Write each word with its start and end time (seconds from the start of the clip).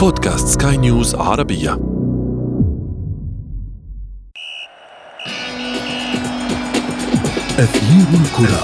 بودكاست 0.00 0.62
سكاي 0.62 0.76
نيوز 0.76 1.14
عربية. 1.14 1.72
أثير 7.58 8.06
الكرة. 8.20 8.62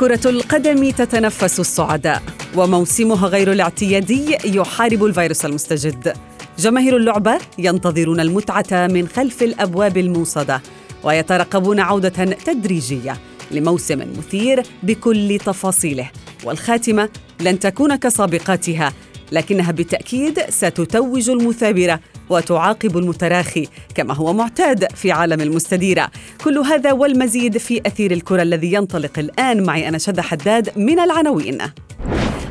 كرة 0.00 0.30
القدم 0.30 0.90
تتنفس 0.90 1.60
الصعداء 1.60 2.22
وموسمها 2.56 3.28
غير 3.28 3.52
الاعتيادي 3.52 4.36
يحارب 4.44 5.04
الفيروس 5.04 5.44
المستجد. 5.44 6.16
جماهير 6.58 6.96
اللعبة 6.96 7.38
ينتظرون 7.58 8.20
المتعة 8.20 8.86
من 8.86 9.08
خلف 9.08 9.42
الأبواب 9.42 9.96
الموصدة 9.96 10.60
ويترقبون 11.04 11.80
عودة 11.80 12.24
تدريجية. 12.24 13.16
لموسم 13.54 13.98
مثير 14.18 14.62
بكل 14.82 15.38
تفاصيله. 15.46 16.10
والخاتمة 16.44 17.08
لن 17.40 17.58
تكون 17.58 17.96
كسابقاتها 17.96 18.92
لكنها 19.32 19.72
بالتأكيد 19.72 20.40
ستتوج 20.48 21.30
المثابرة 21.30 22.00
وتعاقب 22.30 22.98
المتراخي 22.98 23.68
كما 23.94 24.14
هو 24.14 24.32
معتاد 24.32 24.92
في 24.94 25.12
عالم 25.12 25.40
المستديرة. 25.40 26.10
كل 26.44 26.58
هذا 26.58 26.92
والمزيد 26.92 27.58
في 27.58 27.80
أثير 27.86 28.12
الكرة 28.12 28.42
الذي 28.42 28.72
ينطلق 28.72 29.18
الآن 29.18 29.62
معي 29.62 29.88
أنا 29.88 29.98
شذى 29.98 30.22
حداد 30.22 30.78
من 30.78 30.98
العناوين. 31.00 31.58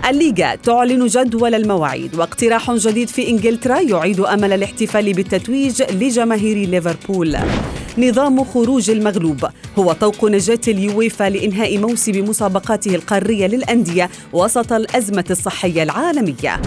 الليغا 0.10 0.56
تعلن 0.56 1.08
جدول 1.08 1.56
المواعيد 1.56 2.16
واقتراح 2.16 2.72
جديد 2.72 3.10
في 3.10 3.30
إنجلترا 3.30 3.80
يعيد 3.80 4.20
أمل 4.20 4.54
الاحتفال 4.54 5.14
بالتتويج 5.14 5.84
لجماهير 5.84 6.70
ليفربول. 6.70 7.38
نظام 7.98 8.44
خروج 8.44 8.90
المغلوب. 8.90 9.46
هو 9.80 9.92
طوق 9.94 10.26
نجاة 10.26 10.60
اليويفا 10.68 11.30
لإنهاء 11.30 11.78
موسم 11.78 12.30
مسابقاته 12.30 12.96
القارية 12.96 13.48
للأندية 13.48 14.10
وسط 14.34 14.74
الأزمة 14.74 15.26
الصحية 15.30 15.84
العالمية. 15.84 16.62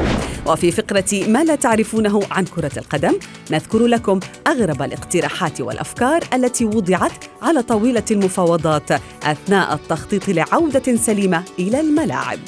وفي 0.47 0.71
فقرة 0.71 1.29
ما 1.29 1.45
لا 1.45 1.55
تعرفونه 1.55 2.21
عن 2.31 2.45
كرة 2.45 2.73
القدم 2.77 3.13
نذكر 3.51 3.87
لكم 3.87 4.21
أغرب 4.47 4.83
الاقتراحات 4.83 5.61
والأفكار 5.61 6.25
التي 6.35 6.65
وضعت 6.65 7.25
على 7.43 7.63
طاولة 7.63 8.05
المفاوضات 8.11 8.91
أثناء 9.23 9.75
التخطيط 9.75 10.29
لعودة 10.29 10.97
سليمة 10.97 11.43
إلى 11.59 11.81
الملاعب. 11.81 12.41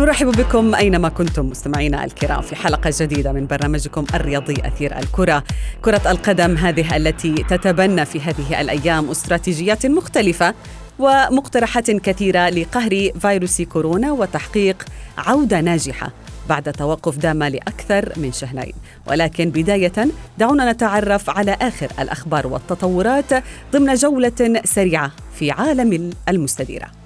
نرحب 0.00 0.26
بكم 0.26 0.74
أينما 0.74 1.08
كنتم 1.08 1.46
مستمعينا 1.46 2.04
الكرام 2.04 2.40
في 2.40 2.56
حلقة 2.56 2.92
جديدة 3.00 3.32
من 3.32 3.46
برنامجكم 3.46 4.04
الرياضي 4.14 4.54
أثير 4.64 4.98
الكرة. 4.98 5.44
كرة 5.82 6.10
القدم 6.10 6.56
هذه 6.56 6.96
التي 6.96 7.34
تتبنى 7.34 8.04
في 8.04 8.20
هذه 8.20 8.60
الأيام 8.60 9.10
استراتيجيات 9.10 9.86
مختلفة 9.86 10.54
ومقترحات 10.98 11.90
كثيرة 11.90 12.48
لقهر 12.48 13.10
فيروس 13.20 13.62
كورونا 13.62 14.12
وتحقيق 14.12 14.84
عودة 15.18 15.60
ناجحة 15.60 16.12
بعد 16.48 16.72
توقف 16.72 17.16
دام 17.16 17.42
لأكثر 17.42 18.12
من 18.16 18.32
شهرين، 18.32 18.74
ولكن 19.06 19.50
بداية 19.50 20.08
دعونا 20.38 20.72
نتعرف 20.72 21.30
على 21.30 21.56
آخر 21.60 21.88
الأخبار 21.98 22.46
والتطورات 22.46 23.44
ضمن 23.72 23.94
جولة 23.94 24.62
سريعة 24.64 25.12
في 25.34 25.50
عالم 25.50 26.10
المستديرة. 26.28 26.99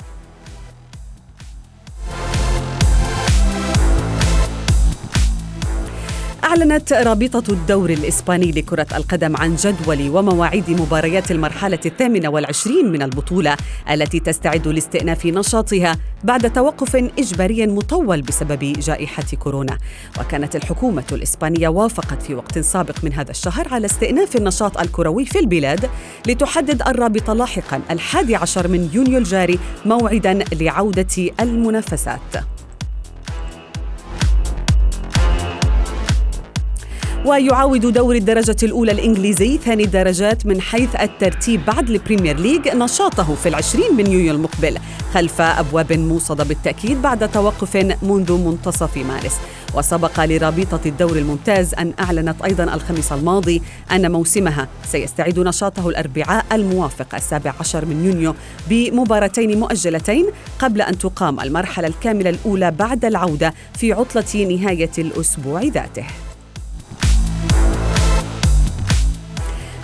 أعلنت 6.55 6.92
رابطة 6.92 7.52
الدور 7.52 7.91
الإسباني 7.91 8.53
لكرة 8.53 8.87
القدم 8.97 9.37
عن 9.37 9.56
جدول 9.56 10.10
ومواعيد 10.10 10.70
مباريات 10.70 11.31
المرحلة 11.31 11.78
الثامنة 11.87 12.28
والعشرين 12.28 12.92
من 12.92 13.03
البطولة 13.03 13.56
التي 13.91 14.20
تستعد 14.20 14.69
لاستئناف 14.69 15.26
نشاطها 15.26 15.97
بعد 16.25 16.53
توقف 16.53 16.97
إجباري 16.97 17.66
مطول 17.66 18.22
بسبب 18.22 18.72
جائحة 18.78 19.25
كورونا. 19.38 19.78
وكانت 20.20 20.56
الحكومة 20.56 21.04
الإسبانية 21.12 21.69
وافقت 21.69 22.22
في 22.22 22.34
وقت 22.34 22.59
سابق 22.59 22.97
من 23.03 23.12
هذا 23.12 23.31
الشهر 23.31 23.69
على 23.75 23.86
استئناف 23.86 24.36
النشاط 24.36 24.81
الكروي 24.81 25.25
في 25.25 25.38
البلاد 25.38 25.91
لتحدد 26.26 26.82
الرابطة 26.82 27.32
لاحقا 27.32 27.81
الحادي 27.91 28.36
عشر 28.36 28.69
من 28.69 28.91
يونيو 28.92 29.19
الجاري 29.19 29.59
موعدا 29.86 30.44
لعودة 30.53 31.31
المنافسات. 31.41 32.53
ويعاود 37.24 37.86
دوري 37.86 38.18
الدرجة 38.18 38.56
الأولى 38.62 38.92
الإنجليزي 38.92 39.58
ثاني 39.58 39.84
درجات 39.84 40.46
من 40.46 40.60
حيث 40.60 40.96
الترتيب 40.96 41.66
بعد 41.66 41.90
البريمير 41.90 42.40
ليج 42.40 42.68
نشاطه 42.68 43.34
في 43.34 43.48
العشرين 43.48 43.96
من 43.96 44.06
يونيو 44.06 44.32
المقبل 44.32 44.78
خلف 45.14 45.40
أبواب 45.40 45.92
موصدة 45.92 46.44
بالتأكيد 46.44 47.02
بعد 47.02 47.30
توقف 47.30 47.76
منذ 48.02 48.32
منتصف 48.32 48.96
مارس. 48.96 49.36
وسبق 49.74 50.24
لرابطة 50.24 50.80
الدوري 50.86 51.20
الممتاز 51.20 51.74
أن 51.74 51.92
أعلنت 52.00 52.42
أيضا 52.42 52.64
الخميس 52.64 53.12
الماضي 53.12 53.62
أن 53.92 54.12
موسمها 54.12 54.68
سيستعيد 54.84 55.38
نشاطه 55.38 55.88
الأربعاء 55.88 56.44
الموافق 56.52 57.14
السابع 57.14 57.54
عشر 57.60 57.84
من 57.84 58.04
يونيو 58.04 58.34
بمباراتين 58.68 59.60
مؤجلتين 59.60 60.26
قبل 60.58 60.82
أن 60.82 60.98
تقام 60.98 61.41
المرحلة 61.41 61.88
الكاملة 61.88 62.30
الأولى 62.30 62.70
بعد 62.70 63.04
العودة 63.04 63.54
في 63.78 63.92
عطلة 63.92 64.56
نهاية 64.56 64.92
الأسبوع 64.98 65.62
ذاته. 65.62 66.06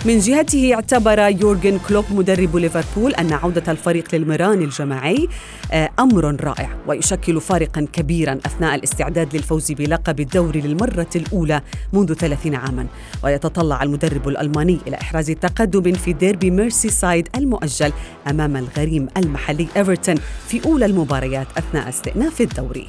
من 0.05 0.19
جهته 0.19 0.73
اعتبر 0.73 1.19
يورجن 1.19 1.79
كلوب 1.87 2.05
مدرب 2.11 2.55
ليفربول 2.55 3.13
أن 3.13 3.33
عودة 3.33 3.71
الفريق 3.71 4.15
للمران 4.15 4.61
الجماعي 4.61 5.27
آه، 5.71 5.89
أمر 5.99 6.43
رائع 6.43 6.69
ويشكل 6.87 7.41
فارقا 7.41 7.87
كبيرا 7.93 8.39
أثناء 8.45 8.75
الاستعداد 8.75 9.35
للفوز 9.35 9.71
بلقب 9.71 10.19
الدوري 10.19 10.61
للمرة 10.61 11.09
الأولى 11.15 11.61
منذ 11.93 12.13
30 12.13 12.55
عاما. 12.55 12.87
ويتطلع 13.23 13.83
المدرب 13.83 14.27
الألماني 14.27 14.79
إلى 14.87 14.97
إحراز 15.01 15.31
تقدم 15.31 15.93
في 15.93 16.13
ديربي 16.13 16.51
ميرسي 16.51 16.89
سايد 16.89 17.29
المؤجل 17.35 17.93
أمام 18.29 18.57
الغريم 18.57 19.07
المحلي 19.17 19.67
إيفرتون 19.77 20.15
في 20.47 20.65
أولى 20.65 20.85
المباريات 20.85 21.47
أثناء 21.57 21.89
استئناف 21.89 22.41
الدوري. 22.41 22.87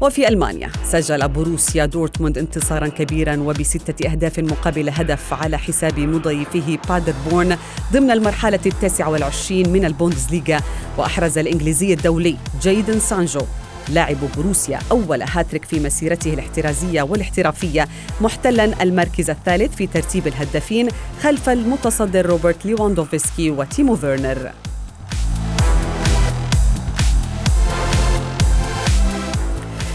وفي 0.00 0.28
ألمانيا 0.28 0.70
سجل 0.84 1.28
بوروسيا 1.28 1.86
دورتموند 1.86 2.38
انتصارا 2.38 2.88
كبيرا 2.88 3.36
وبستة 3.36 4.10
أهداف 4.10 4.38
مقابل 4.38 4.88
هدف 4.88 5.34
على 5.34 5.58
حساب 5.58 5.98
مضيفه 6.00 6.78
بادربورن 6.88 7.56
ضمن 7.92 8.10
المرحلة 8.10 8.60
التاسعة 8.66 9.10
والعشرين 9.10 9.68
من 9.68 9.84
البوندسليغا. 9.84 10.60
وأحرز 10.98 11.38
الإنجليزي 11.38 11.92
الدولي 11.92 12.36
جايدن 12.62 13.00
سانجو 13.00 13.40
لاعب 13.88 14.16
بوروسيا 14.36 14.78
أول 14.90 15.22
هاتريك 15.22 15.64
في 15.64 15.80
مسيرته 15.80 16.34
الاحترازية 16.34 17.02
والاحترافية 17.02 17.88
محتلا 18.20 18.82
المركز 18.82 19.30
الثالث 19.30 19.74
في 19.74 19.86
ترتيب 19.86 20.26
الهدافين 20.26 20.88
خلف 21.22 21.48
المتصدر 21.48 22.26
روبرت 22.26 22.66
ليواندوفسكي 22.66 23.50
وتيمو 23.50 23.96
فيرنر. 23.96 24.52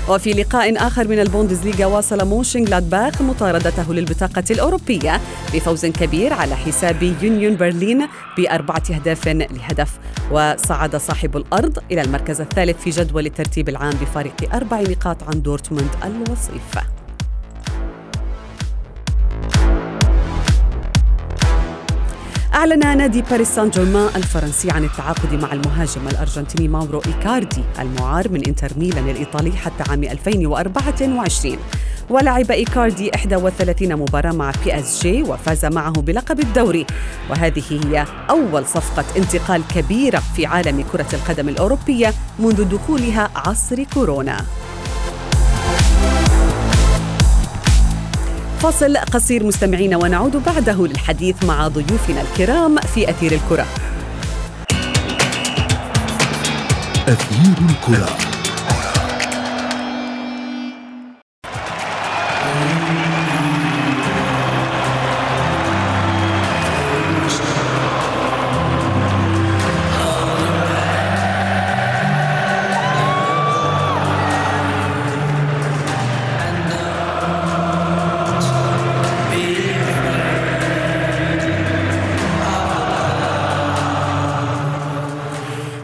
وفي 0.09 0.31
لقاء 0.31 0.87
آخر 0.87 1.07
من 1.07 1.19
البوندسليغا 1.19 1.85
واصل 1.85 2.27
مونشنجلادباخ 2.27 3.21
مطاردته 3.21 3.93
للبطاقة 3.93 4.43
الأوروبية 4.51 5.21
بفوز 5.53 5.85
كبير 5.85 6.33
على 6.33 6.55
حساب 6.55 7.03
يونيون 7.03 7.55
برلين 7.57 8.07
بأربعة 8.37 8.83
أهداف 8.91 9.27
لهدف. 9.27 9.99
وصعد 10.31 10.95
صاحب 10.95 11.37
الأرض 11.37 11.79
إلى 11.91 12.01
المركز 12.01 12.41
الثالث 12.41 12.81
في 12.83 12.89
جدول 12.89 13.25
الترتيب 13.25 13.69
العام 13.69 13.93
بفارق 14.01 14.55
أربع 14.55 14.81
نقاط 14.81 15.23
عن 15.23 15.41
دورتموند 15.41 15.89
الوصيف. 16.05 16.92
أعلن 22.53 22.97
نادي 22.97 23.21
باريس 23.21 23.49
سان 23.49 23.69
جيرمان 23.69 24.09
الفرنسي 24.15 24.71
عن 24.71 24.83
التعاقد 24.83 25.33
مع 25.33 25.53
المهاجم 25.53 26.07
الأرجنتيني 26.07 26.67
ماورو 26.67 27.01
إيكاردي 27.05 27.63
المعار 27.79 28.29
من 28.31 28.45
إنتر 28.45 28.71
ميلان 28.77 29.09
الإيطالي 29.09 29.51
حتى 29.51 29.91
عام 29.91 30.03
2024 30.03 31.57
ولعب 32.09 32.51
إيكاردي 32.51 33.11
31 33.31 33.95
مباراة 33.95 34.31
مع 34.31 34.51
PSG 34.65 35.23
وفاز 35.23 35.65
معه 35.65 35.91
بلقب 35.91 36.39
الدوري. 36.39 36.85
وهذه 37.29 37.63
هي 37.69 38.05
أول 38.29 38.65
صفقة 38.65 39.05
انتقال 39.17 39.63
كبيرة 39.75 40.21
في 40.35 40.45
عالم 40.45 40.85
كرة 40.91 41.07
القدم 41.13 41.49
الأوروبية 41.49 42.13
منذ 42.39 42.63
دخولها 42.63 43.29
عصر 43.35 43.83
كورونا. 43.83 44.45
فاصل 48.63 48.97
قصير 48.97 49.45
مستمعين 49.45 49.95
ونعود 49.95 50.43
بعده 50.45 50.87
للحديث 50.87 51.43
مع 51.43 51.67
ضيوفنا 51.67 52.21
الكرام 52.21 52.77
في 52.77 53.09
أثير 53.09 53.31
الكرة. 53.31 53.65
أثير 57.07 57.57
الكرة. 57.69 58.22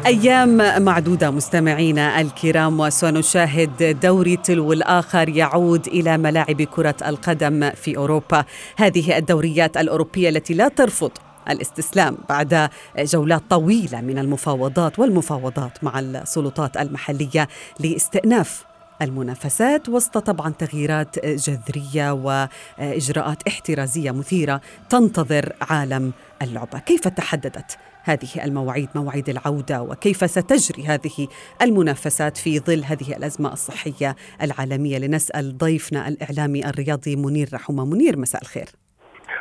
أيام 0.10 0.84
معدودة 0.84 1.32
مستمعينا 1.32 2.22
الكرام 2.22 2.80
وسنشاهد 2.80 4.00
دوري 4.00 4.38
تلو 4.38 4.74
الآخر 4.74 5.30
يعود 5.30 5.88
إلى 5.88 6.18
ملاعب 6.18 6.62
كرة 6.62 6.96
القدم 7.06 7.70
في 7.70 7.98
أوروبا. 7.98 8.46
هذه 8.78 9.18
الدوريات 9.18 9.78
الأوروبية 9.78 10.30
التي 10.30 10.54
لا 10.54 10.68
ترفض 10.68 11.12
الاستسلام 11.50 12.18
بعد 12.30 12.70
جولات 13.00 13.42
طويلة 13.50 14.02
من 14.02 14.20
المفاوضات 14.20 15.00
والمفاوضات 15.00 15.84
مع 15.84 16.00
السلطات 16.00 16.78
المحلية 16.78 17.48
لاستئناف 17.80 18.69
المنافسات 19.02 19.90
وسط 19.90 20.18
طبعا 20.18 20.50
تغييرات 20.50 21.26
جذرية 21.26 22.12
وإجراءات 22.12 23.48
احترازية 23.48 24.12
مثيرة 24.12 24.62
تنتظر 24.90 25.54
عالم 25.62 26.14
اللعبة، 26.42 26.80
كيف 26.80 27.08
تحددت 27.08 27.78
هذه 28.04 28.44
المواعيد 28.44 28.90
مواعيد 28.96 29.30
العودة 29.30 29.82
وكيف 29.82 30.32
ستجري 30.32 30.86
هذه 30.86 31.28
المنافسات 31.62 32.38
في 32.38 32.60
ظل 32.60 32.84
هذه 32.84 33.16
الأزمة 33.18 33.54
الصحية 33.54 34.16
العالمية؟ 34.42 34.98
لنسأل 34.98 35.58
ضيفنا 35.58 36.08
الإعلامي 36.08 36.66
الرياضي 36.66 37.16
منير 37.16 37.50
رحومة. 37.54 37.86
منير 37.86 38.18
مساء 38.18 38.42
الخير. 38.42 38.70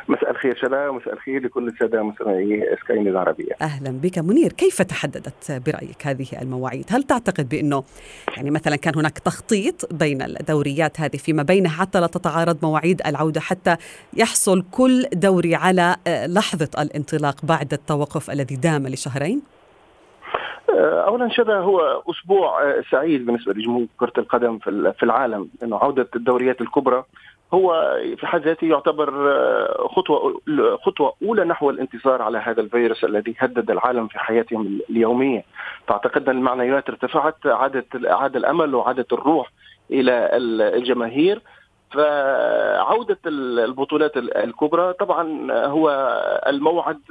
مساء 0.07 0.31
الخير 0.31 0.55
شلا 0.55 0.89
ومساء 0.89 1.13
الخير 1.13 1.43
لكل 1.43 1.67
السادة 1.67 2.03
مستمعي 2.03 2.77
سكاي 2.83 3.01
العربيه. 3.01 3.53
أهلا 3.61 3.91
بك 3.91 4.19
منير، 4.19 4.51
كيف 4.51 4.81
تحددت 4.81 5.61
برأيك 5.65 6.07
هذه 6.07 6.27
المواعيد؟ 6.41 6.85
هل 6.89 7.03
تعتقد 7.03 7.49
بأنه 7.49 7.83
يعني 8.37 8.51
مثلا 8.51 8.75
كان 8.75 8.95
هناك 8.95 9.19
تخطيط 9.19 9.93
بين 9.93 10.21
الدوريات 10.21 11.01
هذه 11.01 11.17
فيما 11.17 11.43
بينها 11.43 11.71
حتى 11.71 11.99
لا 11.99 12.07
تتعارض 12.07 12.57
مواعيد 12.63 13.01
العودة 13.05 13.41
حتى 13.41 13.75
يحصل 14.17 14.63
كل 14.71 15.05
دوري 15.13 15.55
على 15.55 15.95
آه، 16.07 16.27
لحظة 16.27 16.69
الانطلاق 16.79 17.45
بعد 17.45 17.73
التوقف 17.73 18.31
الذي 18.31 18.55
دام 18.55 18.87
لشهرين؟ 18.87 19.41
آه، 20.69 21.01
اولا 21.07 21.29
شذا 21.29 21.55
هو 21.55 22.03
أسبوع 22.09 22.63
آه، 22.63 22.83
سعيد 22.91 23.25
بالنسبة 23.25 23.53
لجمهور 23.53 23.87
كرة 23.97 24.13
القدم 24.17 24.59
في 24.99 25.03
العالم 25.03 25.49
انه 25.63 25.77
عودة 25.77 26.07
الدوريات 26.15 26.61
الكبرى 26.61 27.03
هو 27.53 27.97
في 28.17 28.27
حد 28.27 28.41
ذاته 28.41 28.67
يعتبر 28.67 29.31
آه، 29.31 29.87
خطوة 29.87 30.41
خطوة 30.83 31.13
أولى 31.23 31.45
نحو 31.45 31.69
الانتصار 31.69 32.21
على 32.21 32.37
هذا 32.37 32.61
الفيروس 32.61 33.03
الذي 33.03 33.35
هدد 33.39 33.71
العالم 33.71 34.07
في 34.07 34.19
حياتهم 34.19 34.79
اليومية. 34.89 35.43
فاعتقد 35.87 36.29
ان 36.29 36.37
المعنويات 36.37 36.89
ارتفعت 36.89 37.45
عادت 37.45 38.05
عاد 38.05 38.35
الأمل 38.35 38.75
وعادت 38.75 39.13
الروح 39.13 39.51
إلى 39.91 40.29
الجماهير. 40.77 41.41
فعودة 41.91 43.17
البطولات 43.25 44.17
الكبرى 44.17 44.93
طبعا 44.93 45.51
هو 45.65 45.89
الموعد 46.47 47.01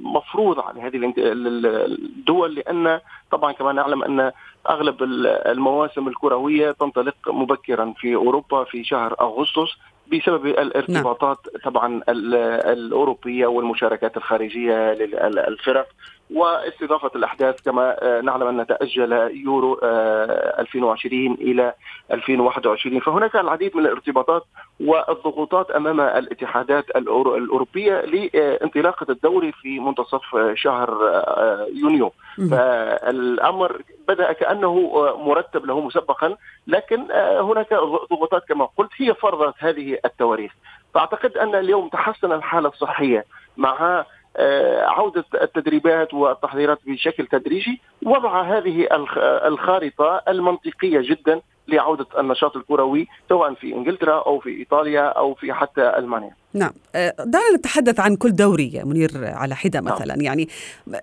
مفروض 0.00 0.60
على 0.60 0.80
هذه 0.80 1.12
الدول 1.18 2.54
لأن 2.54 3.00
طبعا 3.30 3.52
كما 3.52 3.72
نعلم 3.72 4.04
أن 4.04 4.32
أغلب 4.70 5.02
المواسم 5.46 6.08
الكروية 6.08 6.70
تنطلق 6.70 7.14
مبكرا 7.26 7.94
في 7.96 8.14
أوروبا 8.14 8.64
في 8.64 8.84
شهر 8.84 9.16
أغسطس 9.20 9.70
بسبب 10.12 10.46
الارتباطات 10.46 11.38
نعم. 11.54 11.72
طبعا 11.72 12.02
الأوروبية 12.08 13.46
والمشاركات 13.46 14.16
الخارجية 14.16 14.92
للفرق 14.92 15.86
واستضافة 16.30 17.10
الأحداث 17.16 17.60
كما 17.62 17.96
آه، 18.02 18.20
نعلم 18.20 18.60
أن 18.60 18.66
تأجل 18.66 19.12
يورو 19.44 19.80
2020 19.82 21.30
آه، 21.30 21.34
إلى 21.34 21.74
2021 22.12 23.00
فهناك 23.00 23.36
العديد 23.36 23.76
من 23.76 23.86
الارتباطات 23.86 24.44
والضغوطات 24.80 25.70
أمام 25.70 26.00
الاتحادات 26.00 26.84
الأوروبية 26.96 28.00
لانطلاقة 28.00 29.06
الدوري 29.10 29.52
في 29.52 29.80
منتصف 29.80 30.36
شهر 30.54 31.08
آه، 31.12 31.66
يونيو. 31.72 32.12
فالأمر 32.50 33.82
بدأ 34.08 34.32
كأنه 34.32 34.74
مرتب 35.16 35.66
له 35.66 35.80
مسبقا 35.80 36.36
لكن 36.66 37.12
هناك 37.40 37.74
ضغوطات 38.10 38.44
كما 38.48 38.68
قلت 38.76 38.90
هي 38.96 39.14
فرضت 39.14 39.54
هذه 39.58 39.98
التواريخ. 40.04 40.52
فأعتقد 40.94 41.36
أن 41.36 41.54
اليوم 41.54 41.88
تحسن 41.88 42.32
الحالة 42.32 42.68
الصحية 42.68 43.24
مع 43.56 44.04
عودة 44.80 45.24
التدريبات 45.42 46.14
والتحضيرات 46.14 46.78
بشكل 46.86 47.26
تدريجي 47.26 47.80
وضع 48.02 48.42
هذه 48.42 48.88
الخارطة 49.46 50.22
المنطقية 50.28 51.00
جدا 51.00 51.40
لعودة 51.68 52.06
النشاط 52.18 52.56
الكروي 52.56 53.08
سواء 53.28 53.54
في 53.54 53.74
إنجلترا 53.74 54.22
أو 54.26 54.38
في 54.40 54.50
إيطاليا 54.50 55.02
أو 55.02 55.34
في 55.34 55.52
حتى 55.52 55.98
ألمانيا 55.98 56.30
نعم 56.54 56.72
آه، 56.94 57.14
دعنا 57.18 57.56
نتحدث 57.56 58.00
عن 58.00 58.16
كل 58.16 58.32
دوري 58.32 58.82
منير 58.84 59.10
على 59.14 59.54
حدة 59.54 59.80
نعم. 59.80 59.94
مثلا 59.94 60.06
نعم. 60.14 60.20
يعني 60.20 60.48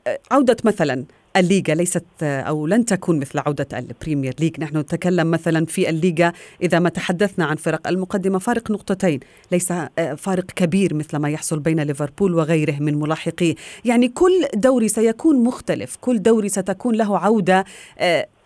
آه، 0.08 0.20
عودة 0.32 0.58
مثلا 0.66 1.06
الليغا 1.38 1.76
ليست 1.76 2.06
أو 2.22 2.68
لن 2.68 2.86
تكون 2.86 3.20
مثل 3.20 3.40
عودة 3.40 3.68
البريمير 3.74 4.36
ليج، 4.40 4.60
نحن 4.60 4.78
نتكلم 4.78 5.32
مثلا 5.32 5.66
في 5.66 5.90
الليغا 5.90 6.34
إذا 6.62 6.80
ما 6.80 6.90
تحدثنا 6.90 7.46
عن 7.46 7.56
فرق 7.56 7.88
المقدمة 7.88 8.40
فارق 8.40 8.72
نقطتين، 8.72 9.20
ليس 9.52 9.72
آه، 9.72 9.90
فارق 10.18 10.46
كبير 10.46 10.94
مثل 10.94 11.18
ما 11.18 11.30
يحصل 11.30 11.60
بين 11.60 11.80
ليفربول 11.80 12.36
وغيره 12.36 12.76
من 12.80 13.00
ملاحقيه، 13.00 13.56
يعني 13.86 14.08
كل 14.08 14.46
دوري 14.56 14.88
سيكون 14.88 15.44
مختلف، 15.44 15.98
كل 16.02 16.22
دوري 16.22 16.50
ستكون 16.50 16.96
له 16.96 17.20
عودة 17.20 17.66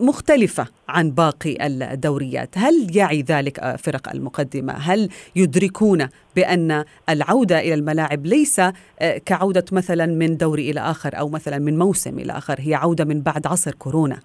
آه، 0.02 0.06
مختلفة 0.06 0.68
عن 0.90 1.12
باقي 1.12 1.68
الدوريات، 1.68 2.58
هل 2.58 2.98
يعي 2.98 3.22
ذلك 3.22 3.60
آه، 3.60 3.76
فرق 3.76 4.10
المقدمة؟ 4.14 4.74
هل 4.74 5.10
يدركون 5.36 6.08
بأن 6.36 6.84
العودة 7.10 7.60
إلى 7.60 7.74
الملاعب 7.74 8.26
ليس 8.26 8.62
كعودة 9.26 9.66
مثلا 9.72 10.06
من 10.06 10.38
دوري 10.38 10.72
إلى 10.72 10.80
آخر 10.80 11.20
أو 11.20 11.30
مثلا 11.30 11.60
من 11.60 11.78
موسم 11.78 12.20
إلى 12.20 12.34
آخر، 12.34 12.56
هي 12.60 12.76
عودة 12.76 13.06
من 13.06 13.22
بعد 13.22 13.48
عصر 13.48 13.72
كورونا؟ 13.72 14.20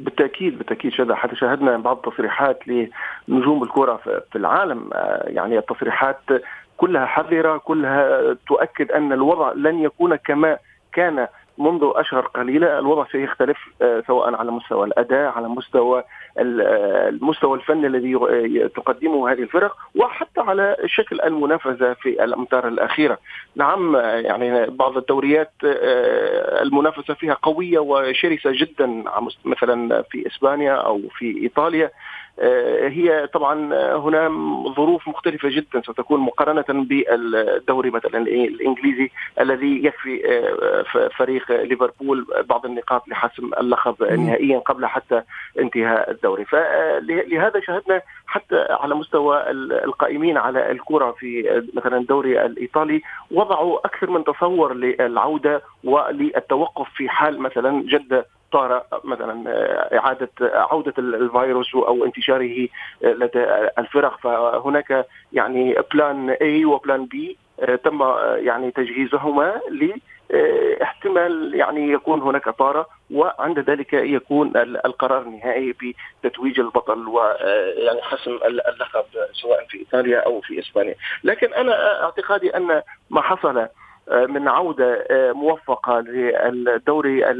بالتأكيد 0.00 0.58
بالتأكيد 0.58 0.92
شهد 0.92 1.12
حتى 1.12 1.36
شاهدنا 1.36 1.78
بعض 1.78 1.96
التصريحات 1.96 2.58
لنجوم 3.28 3.62
الكرة 3.62 3.96
في 4.32 4.36
العالم 4.36 4.90
آه، 4.92 5.24
يعني 5.26 5.58
التصريحات 5.58 6.20
كلها 6.76 7.06
حذرة 7.06 7.56
كلها 7.56 8.36
تؤكد 8.48 8.92
أن 8.92 9.12
الوضع 9.12 9.52
لن 9.52 9.78
يكون 9.78 10.16
كما 10.16 10.58
كان 10.92 11.26
منذ 11.58 11.80
أشهر 11.94 12.26
قليلة 12.26 12.78
الوضع 12.78 13.06
سيختلف 13.12 13.58
آه، 13.82 14.02
سواء 14.06 14.34
على 14.34 14.50
مستوى 14.52 14.86
الأداء 14.86 15.32
على 15.32 15.48
مستوى 15.48 15.98
آه، 16.38 17.08
المستوى 17.08 17.58
الفني 17.58 17.86
الذي 17.86 18.18
تقدمه 18.76 19.32
هذه 19.32 19.42
الفرق 19.42 19.76
وحتى 19.94 20.40
على 20.40 20.76
شكل 20.86 21.20
المنافسة 21.20 21.94
في 21.94 22.24
الأمتار 22.24 22.68
الأخيرة. 22.68 23.18
نعم 23.56 23.96
آه، 23.96 24.00
يعني 24.00 24.66
بعض 24.66 24.96
الدوريات 24.96 25.52
المنافسة 26.62 27.14
فيها 27.14 27.34
قوية 27.34 27.78
وشرسة 27.78 28.50
جدا 28.54 29.04
مثلا 29.44 30.02
في 30.02 30.26
إسبانيا 30.26 30.72
أو 30.72 31.00
في 31.18 31.42
إيطاليا. 31.42 31.86
آه، 31.86 31.90
هي 32.88 33.26
طبعا 33.26 33.74
آه، 33.74 33.96
هنا 33.96 34.28
ظروف 34.76 35.08
مختلفة 35.08 35.48
جدا 35.48 35.80
ستكون 35.82 36.20
مقارنة 36.20 36.64
بالدوري 36.84 37.90
مثلا 37.90 38.18
الإنجليزي 38.18 39.10
الذي 39.40 39.84
يكفي 39.84 40.22
آه، 40.26 41.08
فريق 41.08 41.52
ليفربول 41.52 42.26
بعض 42.48 42.66
النقاط 42.66 43.08
لحسم 43.08 43.50
اللقب 43.60 44.02
نهائيا 44.02 44.58
قبل 44.58 44.86
حتى 44.86 45.22
انتهاء 45.58 46.10
الدوري. 46.10 46.44
فلهذا 46.44 47.60
شاهدنا 47.60 48.02
حتى 48.26 48.66
على 48.70 48.94
مستوى 48.94 49.50
القائمين 49.84 50.36
على 50.38 50.70
الكرة 50.70 51.10
في 51.10 51.62
مثلا 51.74 51.96
الدوري 51.96 52.44
الإيطالي 52.46 53.02
وضعوا 53.30 53.86
أكثر 53.86 54.10
من 54.10 54.24
تصور 54.24 54.74
للعودة 54.74 55.62
وللتوقف 55.84 56.88
في 56.96 57.08
حال 57.08 57.40
مثلا 57.40 57.82
جد 57.86 58.24
طارئ 58.52 58.82
مثلا 59.04 59.50
آه، 59.50 59.98
إعادة 59.98 60.30
عودة 60.40 60.94
الفيروس 60.98 61.74
أو 61.74 62.04
انتشاره 62.04 62.68
لدى 63.02 63.44
الفرق. 63.78 64.20
فهناك 64.20 65.06
يعني 65.32 65.76
plan 65.94 66.30
A 66.30 66.64
و 66.64 66.72
plan 66.72 67.06
B 67.06 67.38
تم 67.84 68.02
يعني 68.36 68.70
تجهيزهما 68.70 69.60
ل 69.70 69.92
احتمال 70.82 71.54
يعني 71.54 71.92
يكون 71.92 72.20
هناك 72.20 72.48
طارئ 72.48 72.86
وعند 73.10 73.58
ذلك 73.58 73.92
يكون 73.92 74.52
القرار 74.56 75.22
النهائي 75.22 75.74
بتتويج 76.22 76.60
البطل 76.60 77.08
ويعني 77.08 78.02
حسم 78.02 78.38
اللقب 78.44 79.04
سواء 79.32 79.66
في 79.68 79.78
إيطاليا 79.78 80.18
أو 80.18 80.40
في 80.40 80.58
إسبانيا، 80.58 80.94
لكن 81.24 81.54
أنا 81.54 82.04
اعتقادي 82.04 82.56
أن 82.56 82.82
ما 83.10 83.20
حصل 83.20 83.66
من 84.28 84.48
عودة 84.48 85.06
موفقة 85.32 86.00
للدوري 86.00 87.30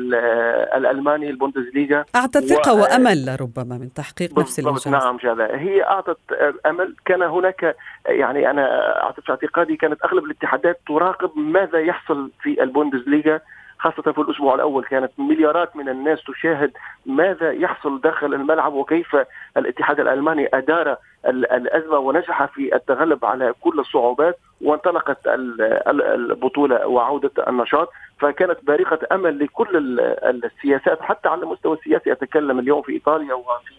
الألماني 0.77 1.31
البوندسليغا. 1.31 2.05
أعطت 2.15 2.39
ثقة 2.39 2.75
و... 2.75 2.81
وأمل 2.81 3.37
ربما 3.41 3.79
من 3.79 3.93
تحقيق 3.93 4.39
نفس 4.39 4.59
الانجاز 4.59 4.89
نعم 4.89 5.17
جالا 5.17 5.61
هي 5.61 5.83
أعطت 5.83 6.19
أمل. 6.67 6.95
كان 7.05 7.23
هناك 7.23 7.77
يعني 8.07 8.50
أنا 8.50 8.97
اعطت 9.03 9.31
اعتقادي 9.31 9.77
كانت 9.77 10.05
أغلب 10.05 10.25
الاتحادات 10.25 10.81
تراقب 10.89 11.39
ماذا 11.39 11.79
يحصل 11.79 12.31
في 12.43 12.62
البوندسليغا. 12.62 13.41
خاصة 13.80 14.12
في 14.12 14.20
الأسبوع 14.20 14.54
الأول 14.54 14.84
كانت 14.84 15.12
مليارات 15.18 15.76
من 15.76 15.88
الناس 15.88 16.25
تشاهد 16.25 16.72
ماذا 17.06 17.52
يحصل 17.52 18.00
داخل 18.00 18.34
الملعب 18.34 18.72
وكيف 18.72 19.16
الاتحاد 19.56 20.00
الألماني 20.00 20.49
أدار 20.54 20.96
الأزمة 21.26 21.99
ونجح 21.99 22.44
في 22.44 22.75
التغلب 22.75 23.25
على 23.25 23.54
كل 23.60 23.80
الصعوبات 23.80 24.38
وانطلقت 24.60 25.18
البطولة 25.26 26.87
وعودة 26.87 27.30
النشاط. 27.49 27.88
فكانت 28.18 28.58
بارقة 28.62 28.99
أمل 29.12 29.38
لكل 29.38 30.00
السياسات 30.44 31.02
حتى 31.02 31.28
على 31.28 31.42
المستوى 31.42 31.76
السياسي. 31.76 32.12
أتكلم 32.12 32.58
اليوم 32.58 32.82
في 32.82 32.92
إيطاليا 32.92 33.34
وفي 33.34 33.75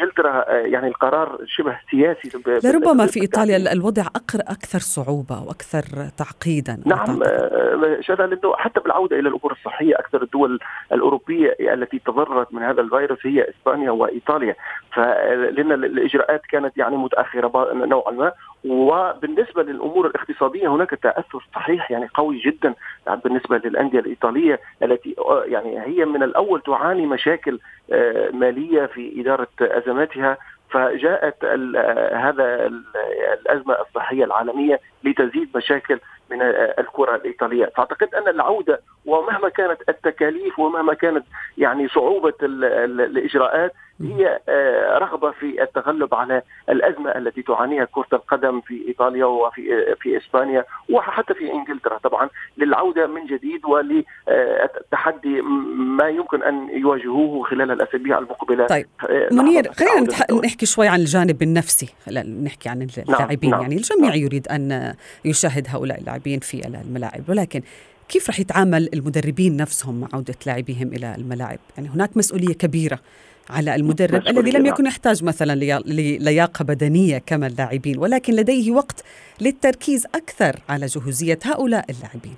انجلترا 0.00 0.30
آه، 0.30 0.52
يعني 0.52 0.88
القرار 0.88 1.38
شبه 1.46 1.78
سياسي؟ 1.90 2.30
لربما 2.64 3.06
في 3.06 3.20
إيطاليا 3.20 3.72
الوضع 3.72 4.06
أكثر 4.34 4.78
صعوبة 4.78 5.42
وأكثر 5.42 5.82
تعقيدا 6.16 6.82
نعم 6.86 7.22
آه، 7.22 8.00
شذا 8.00 8.26
لأنه 8.26 8.56
حتى 8.56 8.80
بالعودة 8.80 9.18
إلى 9.18 9.28
الأمور 9.28 9.52
الصحية 9.52 9.94
أكثر 9.94 10.22
الدول 10.22 10.58
الأوروبية 10.92 11.56
التي 11.60 11.98
تضررت 11.98 12.54
من 12.54 12.62
هذا 12.62 12.80
الفيروس 12.80 13.26
هي 13.26 13.50
إسبانيا 13.50 13.90
وإيطاليا. 13.90 14.56
فلأن 14.92 15.72
الإجراءات 15.72 16.42
كانت 16.50 16.78
يعني 16.78 16.96
متأخرة 16.96 17.72
نوعا 17.72 18.12
ما. 18.12 18.32
وبالنسبة 18.64 19.62
للأمور 19.62 20.06
الاقتصادية 20.06 20.68
هناك 20.68 20.90
تأثر 20.90 21.46
صحيح 21.54 21.90
يعني 21.90 22.08
قوي 22.14 22.38
جدا 22.38 22.74
بالنسبة 23.24 23.58
للأندية 23.58 23.98
الإيطالية 23.98 24.60
التي 24.82 25.14
آه، 25.18 25.44
يعني 25.46 25.80
هي 25.80 26.04
من 26.04 26.22
الأول 26.22 26.60
تعاني 26.60 27.06
مشاكل 27.06 27.58
آه، 27.92 28.30
مالية 28.30 28.86
في 28.86 29.20
إدارة 29.20 29.48
أزماتها 29.60 30.38
فجاءت 30.70 31.44
هذا 32.14 32.66
الأزمة 33.40 33.76
الصحية 33.80 34.24
العالمية 34.24 34.80
لتزيد 35.04 35.48
مشاكل 35.56 36.00
من 36.30 36.42
الكرة 36.78 37.16
الإيطالية، 37.16 37.66
فأعتقد 37.76 38.14
أن 38.14 38.28
العودة 38.28 38.80
ومهما 39.06 39.48
كانت 39.48 39.78
التكاليف 39.88 40.58
ومهما 40.58 40.94
كانت 40.94 41.24
يعني 41.58 41.88
صعوبة 41.88 42.34
الإجراءات 42.42 43.72
هي 44.02 44.40
آه، 44.48 44.98
رغبة 44.98 45.30
في 45.30 45.62
التغلب 45.62 46.14
على 46.14 46.42
الأزمة 46.68 47.10
التي 47.10 47.42
تعانيها 47.42 47.84
كرة 47.84 48.06
القدم 48.12 48.60
في 48.60 48.88
إيطاليا 48.88 49.24
وفي 49.24 49.94
في 50.00 50.16
إسبانيا 50.16 50.64
وحتى 50.90 51.34
في 51.34 51.52
إنجلترا 51.52 51.98
طبعا 51.98 52.28
للعودة 52.58 53.06
من 53.06 53.26
جديد 53.26 53.60
وللتحدي 53.64 55.40
ما 55.76 56.08
يمكن 56.08 56.42
أن 56.42 56.68
يواجهوه 56.72 57.44
خلال 57.44 57.70
الأسابيع 57.70 58.18
المقبلة 58.18 58.66
طيب 58.66 58.86
آه، 59.10 59.28
منير 59.32 59.72
خلينا 59.72 60.06
نحكي 60.44 60.66
شوي 60.66 60.88
عن 60.88 61.00
الجانب 61.00 61.42
النفسي 61.42 61.88
نحكي 62.42 62.68
عن 62.68 62.78
نعم، 62.78 62.88
اللاعبين 63.08 63.50
نعم. 63.50 63.62
يعني 63.62 63.74
الجميع 63.74 64.10
نعم. 64.10 64.18
يريد 64.18 64.48
أن 64.48 64.94
يشاهد 65.24 65.66
هؤلاء 65.68 65.98
اللاعبين 65.98 66.40
في 66.40 66.66
الملاعب 66.66 67.22
ولكن 67.28 67.62
كيف 68.12 68.30
رح 68.30 68.40
يتعامل 68.40 68.88
المدربين 68.94 69.56
نفسهم 69.56 70.00
مع 70.00 70.08
عودة 70.14 70.34
لاعبيهم 70.46 70.88
إلى 70.88 71.14
الملاعب؟ 71.18 71.58
يعني 71.76 71.88
هناك 71.88 72.16
مسؤولية 72.16 72.54
كبيرة 72.54 72.98
على 73.50 73.74
المدرب 73.74 74.22
الذي 74.28 74.50
لم 74.50 74.66
يكن 74.66 74.86
يحتاج 74.86 75.24
مثلا 75.24 75.52
لياقة 76.18 76.64
بدنية 76.64 77.18
كما 77.18 77.46
اللاعبين 77.46 77.98
ولكن 77.98 78.32
لديه 78.32 78.72
وقت 78.72 79.04
للتركيز 79.40 80.06
أكثر 80.06 80.52
على 80.68 80.86
جهوزية 80.86 81.38
هؤلاء 81.44 81.84
اللاعبين. 81.90 82.36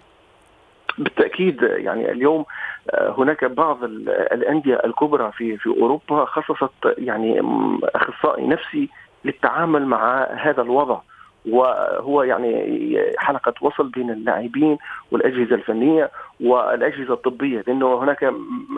بالتأكيد 0.98 1.62
يعني 1.62 2.12
اليوم 2.12 2.44
آه، 2.90 3.14
هناك 3.18 3.44
بعض 3.44 3.84
الأندية 3.84 4.80
الكبرى 4.84 5.32
في 5.32 5.56
في 5.56 5.66
أوروبا 5.66 6.24
خصصت 6.24 6.98
يعني 6.98 7.40
أخصائي 7.94 8.46
نفسي 8.46 8.88
للتعامل 9.24 9.86
مع 9.86 10.24
هذا 10.24 10.62
الوضع. 10.62 11.00
وهو 11.46 12.22
يعني 12.22 13.12
حلقة 13.18 13.54
وصل 13.60 13.88
بين 13.88 14.10
اللاعبين 14.10 14.78
والأجهزة 15.14 15.54
الفنية 15.54 16.10
والأجهزة 16.40 17.14
الطبية 17.14 17.64
لأنه 17.66 18.02
هناك 18.02 18.22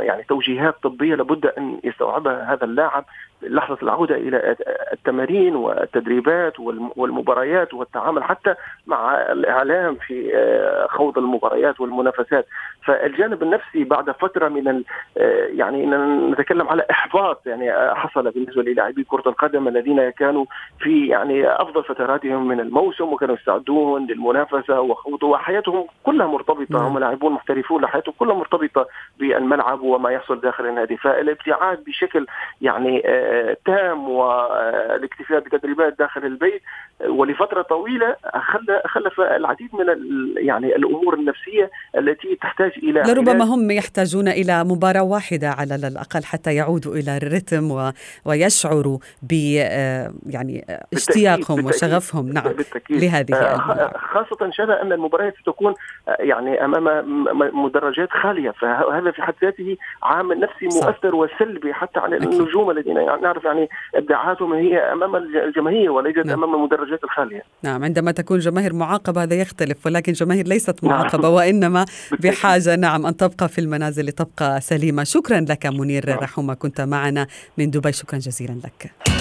يعني 0.00 0.22
توجيهات 0.22 0.74
طبية 0.82 1.14
لابد 1.14 1.46
أن 1.46 1.80
يستوعبها 1.84 2.52
هذا 2.52 2.64
اللاعب 2.64 3.04
لحظة 3.42 3.78
العودة 3.82 4.14
إلى 4.14 4.56
التمارين 4.92 5.56
والتدريبات 5.56 6.60
والمباريات 6.96 7.74
والتعامل 7.74 8.24
حتى 8.24 8.54
مع 8.86 9.14
الإعلام 9.14 9.94
في 9.94 10.36
آه، 10.36 10.86
خوض 10.86 11.18
المباريات 11.18 11.80
والمنافسات. 11.80 12.46
فالجانب 12.84 13.42
النفسي 13.42 13.84
بعد 13.84 14.10
فترة 14.10 14.48
من 14.48 14.82
آه، 15.18 15.46
يعني 15.54 15.86
نتكلم 16.30 16.68
على 16.68 16.86
إحباط 16.90 17.46
يعني 17.46 17.94
حصل 17.94 18.30
بالنسبة 18.30 18.62
للاعبي 18.62 19.04
كرة 19.04 19.28
القدم 19.28 19.68
الذين 19.68 20.10
كانوا 20.10 20.44
في 20.78 21.06
يعني 21.06 21.48
أفضل 21.48 21.84
فتراتهم 21.84 22.48
من 22.48 22.60
الموسم 22.60 23.12
وكانوا 23.12 23.34
يستعدون 23.34 24.06
للمنافسة 24.06 24.80
وخوضوا 24.80 25.32
وحياتهم 25.32 25.86
كلها 26.02 26.25
مرتبطة 26.26 26.88
هم 26.88 26.98
لاعبون 26.98 27.32
محترفون 27.32 27.82
لحياتهم 27.82 28.14
كلها 28.18 28.34
مرتبطة 28.34 28.86
بالملعب 29.18 29.80
وما 29.80 30.10
يحصل 30.10 30.40
داخل 30.40 30.66
النادي. 30.66 30.96
فالابتعاد 30.96 31.84
بشكل 31.84 32.26
يعني 32.60 33.02
آه، 33.06 33.56
تام 33.64 34.08
والاكتفاء 34.08 35.40
بتدريبات 35.40 35.98
داخل 35.98 36.24
البيت 36.24 36.62
ولفترة 37.08 37.62
طويلة 37.62 38.16
خلى 38.34 38.82
خلف 38.86 39.20
العديد 39.20 39.70
من 39.74 39.86
يعني 40.36 40.76
الأمور 40.76 41.14
النفسية 41.14 41.70
التي 41.98 42.38
تحتاج 42.42 42.72
إلى 42.82 43.02
لربما 43.12 43.44
هم 43.44 43.70
يحتاجون 43.70 44.28
إلى 44.28 44.64
مباراة 44.64 45.02
واحدة 45.02 45.48
على 45.48 45.74
الأقل 45.74 46.24
حتى 46.24 46.54
يعودوا 46.54 46.94
إلى 46.94 47.16
الرتم 47.16 47.70
و... 47.70 47.92
ويشعروا 48.24 48.98
ب 49.22 49.56
آه، 49.58 50.12
يعني 50.26 50.66
اشتياقهم 50.92 51.64
وشغفهم. 51.64 52.28
نعم 52.28 52.52
بالتأكيد. 52.52 53.04
لهذه 53.04 53.34
آه، 53.34 53.92
خاصة 53.98 54.50
شذا 54.50 54.82
أن 54.82 54.92
المباريات 54.92 55.34
ستكون 55.40 55.74
يعني 56.20 56.64
أمام 56.64 56.84
مدرجات 57.64 58.08
خالية 58.22 58.50
فهذا 58.50 59.10
في 59.10 59.22
حد 59.22 59.34
ذاته 59.42 59.76
عامل 60.02 60.40
نفسي 60.40 60.78
مؤثر 60.78 61.14
وسلبي 61.14 61.74
حتى 61.74 62.00
على 62.00 62.16
النجوم 62.16 62.70
الذين 62.70 62.96
يعني 62.96 63.22
نعرف 63.22 63.44
يعني 63.44 63.68
ابداعاتهم 63.94 64.52
هي 64.52 64.78
أمام 64.78 65.16
الجماهير 65.16 65.90
وليست 65.90 66.26
نعم. 66.26 66.44
أمام 66.44 66.54
المدرجات 66.54 67.04
الخالية. 67.04 67.42
نعم 67.62 67.84
عندما 67.84 68.10
تكون 68.10 68.38
جماهير 68.38 68.72
معاقبة 68.72 69.22
هذا 69.22 69.34
يختلف 69.34 69.86
ولكن 69.86 70.12
جماهير 70.12 70.46
ليست 70.46 70.84
نعم. 70.84 70.92
معاقبة 70.92 71.28
وإنما 71.28 71.84
بحاجة 72.22 72.76
نعم 72.76 73.06
أن 73.06 73.16
تبقى 73.16 73.48
في 73.48 73.60
المنازل 73.60 74.06
لتبقى 74.06 74.60
سليمة، 74.60 75.04
شكرا 75.04 75.40
لك 75.40 75.66
منير 75.66 76.06
نعم. 76.08 76.18
رحومة 76.18 76.54
كنت 76.54 76.80
معنا 76.80 77.26
من 77.58 77.70
دبي 77.70 77.92
شكرا 77.92 78.18
جزيلا 78.18 78.52
لك. 78.52 79.15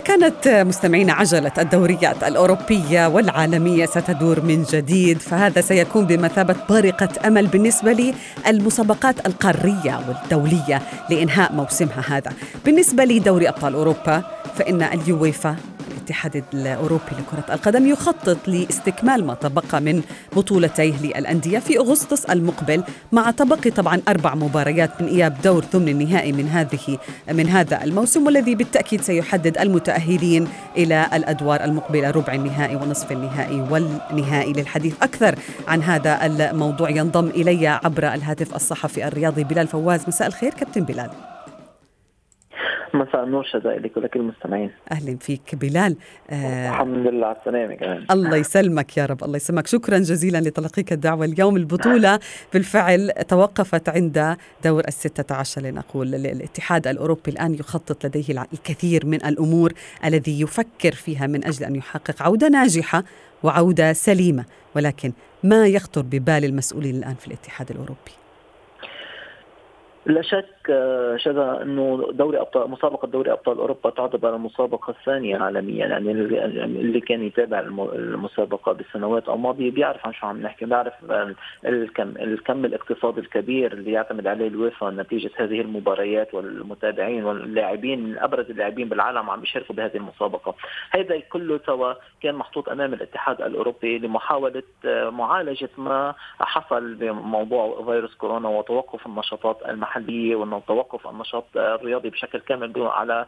كانت 0.00 0.48
مستمعين 0.48 1.10
عجلة 1.10 1.52
الدوريات 1.58 2.24
الأوروبية 2.24 3.06
والعالمية 3.06 3.86
ستدور 3.86 4.40
من 4.40 4.62
جديد 4.62 5.18
فهذا 5.18 5.60
سيكون 5.60 6.06
بمثابة 6.06 6.56
بارقة 6.68 7.08
أمل 7.26 7.46
بالنسبة 7.46 8.12
للمسابقات 8.46 9.26
القارية 9.26 10.00
والدولية 10.08 10.82
لإنهاء 11.10 11.52
موسمها 11.52 12.04
هذا. 12.08 12.32
بالنسبة 12.64 13.04
لدوري 13.04 13.48
أبطال 13.48 13.74
أوروبا 13.74 14.22
فإن 14.56 14.82
اليويفا 14.82 15.56
الاتحاد 16.00 16.44
الأوروبي 16.54 17.12
لكرة 17.18 17.54
القدم 17.54 17.86
يخطط 17.86 18.48
لاستكمال 18.48 19.26
ما 19.26 19.34
تبقى 19.34 19.80
من 19.80 20.02
بطولتيه 20.36 20.94
للأندية 21.02 21.58
في 21.58 21.78
أغسطس 21.78 22.24
المقبل 22.24 22.82
مع 23.12 23.30
تبقي 23.30 23.70
طبعا 23.70 24.00
أربع 24.08 24.34
مباريات 24.34 25.02
من 25.02 25.08
إياب 25.08 25.36
دور 25.44 25.64
ثمن 25.64 25.88
النهائي 25.88 26.32
من 26.32 26.48
هذه 26.48 26.98
من 27.32 27.48
هذا 27.48 27.84
الموسم 27.84 28.26
والذي 28.26 28.54
بالتأكيد 28.54 29.00
سيحدد 29.00 29.58
المتأهلين 29.58 30.48
إلى 30.76 31.06
الأدوار 31.14 31.64
المقبلة 31.64 32.10
ربع 32.10 32.34
النهائي 32.34 32.76
ونصف 32.76 33.12
النهائي 33.12 33.60
والنهائي 33.70 34.52
للحديث 34.52 34.94
أكثر 35.02 35.34
عن 35.68 35.82
هذا 35.82 36.26
الموضوع. 36.26 36.90
ينضم 36.90 37.26
إلي 37.26 37.66
عبر 37.68 38.14
الهاتف 38.14 38.54
الصحفي 38.54 39.06
الرياضي 39.08 39.44
بلال 39.44 39.68
فواز. 39.68 40.00
مساء 40.08 40.28
الخير 40.28 40.54
كابتن 40.54 40.84
بلال. 40.84 41.29
مساء 42.94 43.24
النور 43.24 43.44
شذا 43.44 43.70
لك 43.70 43.96
ولكل 43.96 44.20
المستمعين. 44.20 44.70
أهلا 44.92 45.16
فيك 45.16 45.54
بلال. 45.54 45.96
آه 46.30 46.68
الحمد 46.68 47.06
لله 47.06 47.26
على 47.26 47.36
السلامة 47.36 47.74
كمان. 47.74 48.04
الله 48.10 48.36
يسلمك 48.36 48.96
يا 48.96 49.06
رب 49.06 49.24
الله 49.24 49.36
يسلمك. 49.36 49.66
شكرا 49.66 49.98
جزيلا 49.98 50.38
لتلقيك 50.38 50.92
الدعوة 50.92 51.24
اليوم. 51.24 51.56
البطولة 51.56 52.20
بالفعل 52.52 53.12
توقفت 53.28 53.88
عند 53.88 54.36
دور 54.64 54.84
الستة 54.88 55.34
عشر 55.34 55.62
لنقول 55.62 56.14
الاتحاد 56.14 56.86
الأوروبي 56.86 57.30
الآن 57.30 57.54
يخطط 57.54 58.06
لديه 58.06 58.46
الكثير 58.52 59.06
من 59.06 59.24
الأمور 59.24 59.72
الذي 60.04 60.40
يفكر 60.40 60.92
فيها 60.92 61.26
من 61.26 61.44
أجل 61.44 61.64
أن 61.64 61.76
يحقق 61.76 62.22
عودة 62.22 62.48
ناجحة 62.48 63.04
وعودة 63.42 63.92
سليمة 63.92 64.44
ولكن 64.76 65.12
ما 65.44 65.66
يخطر 65.66 66.02
ببال 66.02 66.44
المسؤولين 66.44 66.96
الآن 66.96 67.14
في 67.14 67.26
الاتحاد 67.26 67.70
الأوروبي؟ 67.70 68.12
لا 70.06 70.22
شك 70.22 70.59
شذا 71.16 71.62
أنه 71.62 72.08
دوري 72.12 72.40
أبطال 72.40 72.70
مسابقة 72.70 73.08
دوري 73.08 73.32
أبطال 73.32 73.58
أوروبا 73.58 73.90
تعتبر 73.90 74.36
المسابقة 74.36 74.90
الثانية 74.90 75.38
عالميا. 75.38 75.86
يعني 75.86 76.10
اللي 76.10 77.00
كان 77.00 77.22
يتابع 77.22 77.60
المسابقة 77.60 78.72
بالسنوات 78.72 79.28
الماضية 79.28 79.70
بيعرف 79.70 80.06
عن 80.06 80.12
شو 80.12 80.26
عم 80.26 80.42
نحكي 80.42 80.64
بيعرف 80.64 80.92
الكم 81.66 82.08
الكم 82.16 82.64
الاقتصادي 82.64 83.20
الكبير 83.20 83.72
اللي 83.72 83.92
يعتمد 83.92 84.26
عليه 84.26 84.48
الويفا 84.48 84.90
نتيجة 84.90 85.30
هذه 85.36 85.60
المباريات 85.60 86.34
والمتابعين 86.34 87.24
واللاعبين 87.24 88.04
من 88.04 88.18
أبرز 88.18 88.50
اللاعبين 88.50 88.88
بالعالم 88.88 89.30
عم 89.30 89.40
بيشاركوا 89.40 89.74
بهذه 89.74 89.96
المسابقة. 89.96 90.54
هذا 90.90 91.18
كله 91.18 91.60
سوا 91.66 91.92
كان 92.22 92.34
محطوط 92.34 92.68
أمام 92.68 92.94
الاتحاد 92.94 93.42
الأوروبي 93.42 93.98
لمحاولة 93.98 94.62
آه، 94.84 95.10
معالجة 95.10 95.68
ما 95.78 96.14
حصل 96.40 96.94
بموضوع 96.94 97.82
فيروس 97.84 98.14
كورونا 98.14 98.48
وتوقف 98.48 99.06
النشاطات 99.06 99.58
المحلية 99.68 100.36
وانه 100.52 100.62
توقف 100.68 101.08
النشاط 101.08 101.44
الرياضي 101.56 102.10
بشكل 102.10 102.38
كامل 102.38 102.72
على 102.76 103.26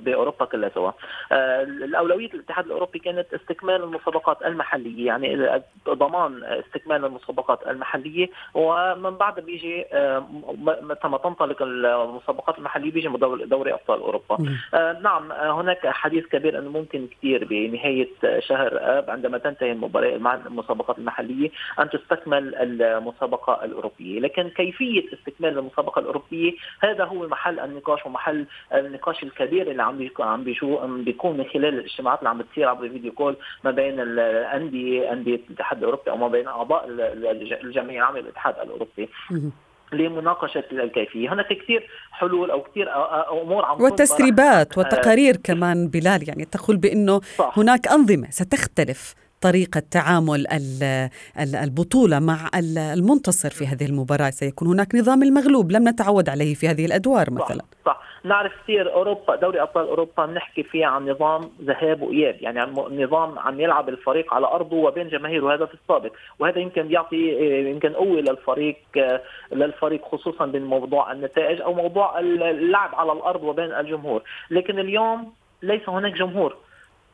بأوروبا 0.00 0.44
كلها 0.44 0.70
سوا. 0.74 0.90
آه، 1.32 1.62
الأولوية 1.62 2.30
الاتحاد 2.34 2.64
الأوروبي 2.64 2.98
كانت 2.98 3.34
استكمال 3.34 3.82
المسابقات 3.82 4.42
المحلية 4.42 5.06
يعني 5.06 5.60
ضمان 5.88 6.44
استكمال 6.44 7.04
المسابقات 7.04 7.66
المحلية 7.66 8.28
ومن 8.54 9.10
بعد 9.10 9.40
بيجي 9.40 9.84
آه، 9.92 10.26
متى 10.82 11.08
ما 11.08 11.18
تنطلق 11.18 11.62
المسابقات 11.62 12.58
المحلية 12.58 12.90
بيجي 12.90 13.08
دوري 13.44 13.72
أبطال 13.72 14.00
أوروبا. 14.00 14.38
آه، 14.74 14.92
نعم 14.92 15.32
هناك 15.32 15.86
حديث 15.86 16.26
كبير 16.26 16.58
انه 16.58 16.70
ممكن 16.70 17.06
كثير 17.06 17.44
بنهاية 17.44 18.08
شهر 18.38 18.78
آب 18.80 19.10
عندما 19.10 19.38
تنتهي 19.38 19.72
المسابقات 19.72 20.98
المحلية 20.98 21.50
أن 21.78 21.90
تستكمل 21.90 22.54
المسابقة 22.54 23.64
الأوروبية. 23.64 24.20
لكن 24.20 24.48
كيفية 24.48 25.04
استكمال 25.14 25.58
المسابقة 25.58 25.98
الأوروبية 25.98 26.39
هذا 26.80 27.04
هو 27.04 27.28
محل 27.28 27.60
النقاش 27.60 28.06
ومحل 28.06 28.46
النقاش 28.74 29.22
الكبير 29.22 29.70
اللي 29.70 29.82
عم 29.82 30.08
عم 30.20 30.44
بيكون 31.04 31.36
من 31.36 31.44
خلال 31.44 31.74
الاجتماعات 31.78 32.18
اللي 32.18 32.30
عم 32.30 32.38
بتصير 32.38 32.68
عبر 32.68 32.88
فيديو 32.88 33.12
كول 33.12 33.36
ما 33.64 33.70
بين 33.70 34.00
الانديه 34.00 35.12
أندية 35.12 35.40
الاتحاد 35.50 35.78
الأوروبي 35.78 36.10
أو 36.10 36.16
ما 36.16 36.28
بين 36.28 36.48
أعضاء 36.48 36.84
الجمعية 37.64 37.98
العامة 37.98 38.20
للاتحاد 38.20 38.54
الأوروبي 38.58 39.08
لمناقشة 39.92 40.64
الكيفية. 40.72 41.32
هناك 41.32 41.46
كثير 41.46 41.90
حلول 42.10 42.50
أو 42.50 42.62
كثير 42.62 42.88
أمور 43.42 43.64
عم 43.64 43.82
وتسريبات 43.82 44.78
وتقارير 44.78 45.36
كمان 45.36 45.88
بلال 45.88 46.28
يعني 46.28 46.44
تقول 46.44 46.76
بأنه 46.76 47.20
صح. 47.20 47.58
هناك 47.58 47.88
أنظمة 47.88 48.30
ستختلف 48.30 49.14
طريقة 49.40 49.82
تعامل 49.90 50.46
البطولة 51.64 52.18
مع 52.18 52.50
المنتصر 52.96 53.50
في 53.50 53.66
هذه 53.66 53.86
المباراة. 53.86 54.30
سيكون 54.30 54.68
هناك 54.68 54.94
نظام 54.94 55.22
المغلوب 55.22 55.72
لم 55.72 55.88
نتعود 55.88 56.28
عليه 56.28 56.54
في 56.54 56.68
هذه 56.68 56.86
الأدوار 56.86 57.30
مثلا. 57.30 57.62
صح, 57.86 57.92
صح. 57.92 58.00
نعرف 58.24 58.52
كثير 58.62 58.92
أوروبا 58.92 59.36
دوري 59.36 59.62
أبطال 59.62 59.88
أوروبا 59.88 60.26
بنحكي 60.26 60.62
فيها 60.62 60.86
عن 60.86 61.10
نظام 61.10 61.50
ذهاب 61.62 62.02
وإياب 62.02 62.36
يعني 62.40 62.60
عن 62.60 62.74
نظام 62.90 63.38
عم 63.38 63.60
يلعب 63.60 63.88
الفريق 63.88 64.34
على 64.34 64.46
أرضه 64.46 64.76
وبين 64.76 65.08
جماهيره 65.08 65.54
هذا 65.54 65.66
في 65.66 65.74
السابق. 65.74 66.12
وهذا 66.38 66.58
يمكن 66.58 66.82
بيعطي 66.82 67.16
يمكن 67.70 67.92
قوه 67.92 68.20
للفريق 68.20 68.76
للفريق 69.52 70.04
خصوصا 70.12 70.46
بموضوع 70.46 71.12
النتائج 71.12 71.60
أو 71.60 71.74
موضوع 71.74 72.18
اللعب 72.20 72.94
على 72.94 73.12
الأرض 73.12 73.42
وبين 73.42 73.72
الجمهور. 73.72 74.22
لكن 74.50 74.78
اليوم 74.78 75.32
ليس 75.62 75.88
هناك 75.88 76.12
جمهور. 76.12 76.56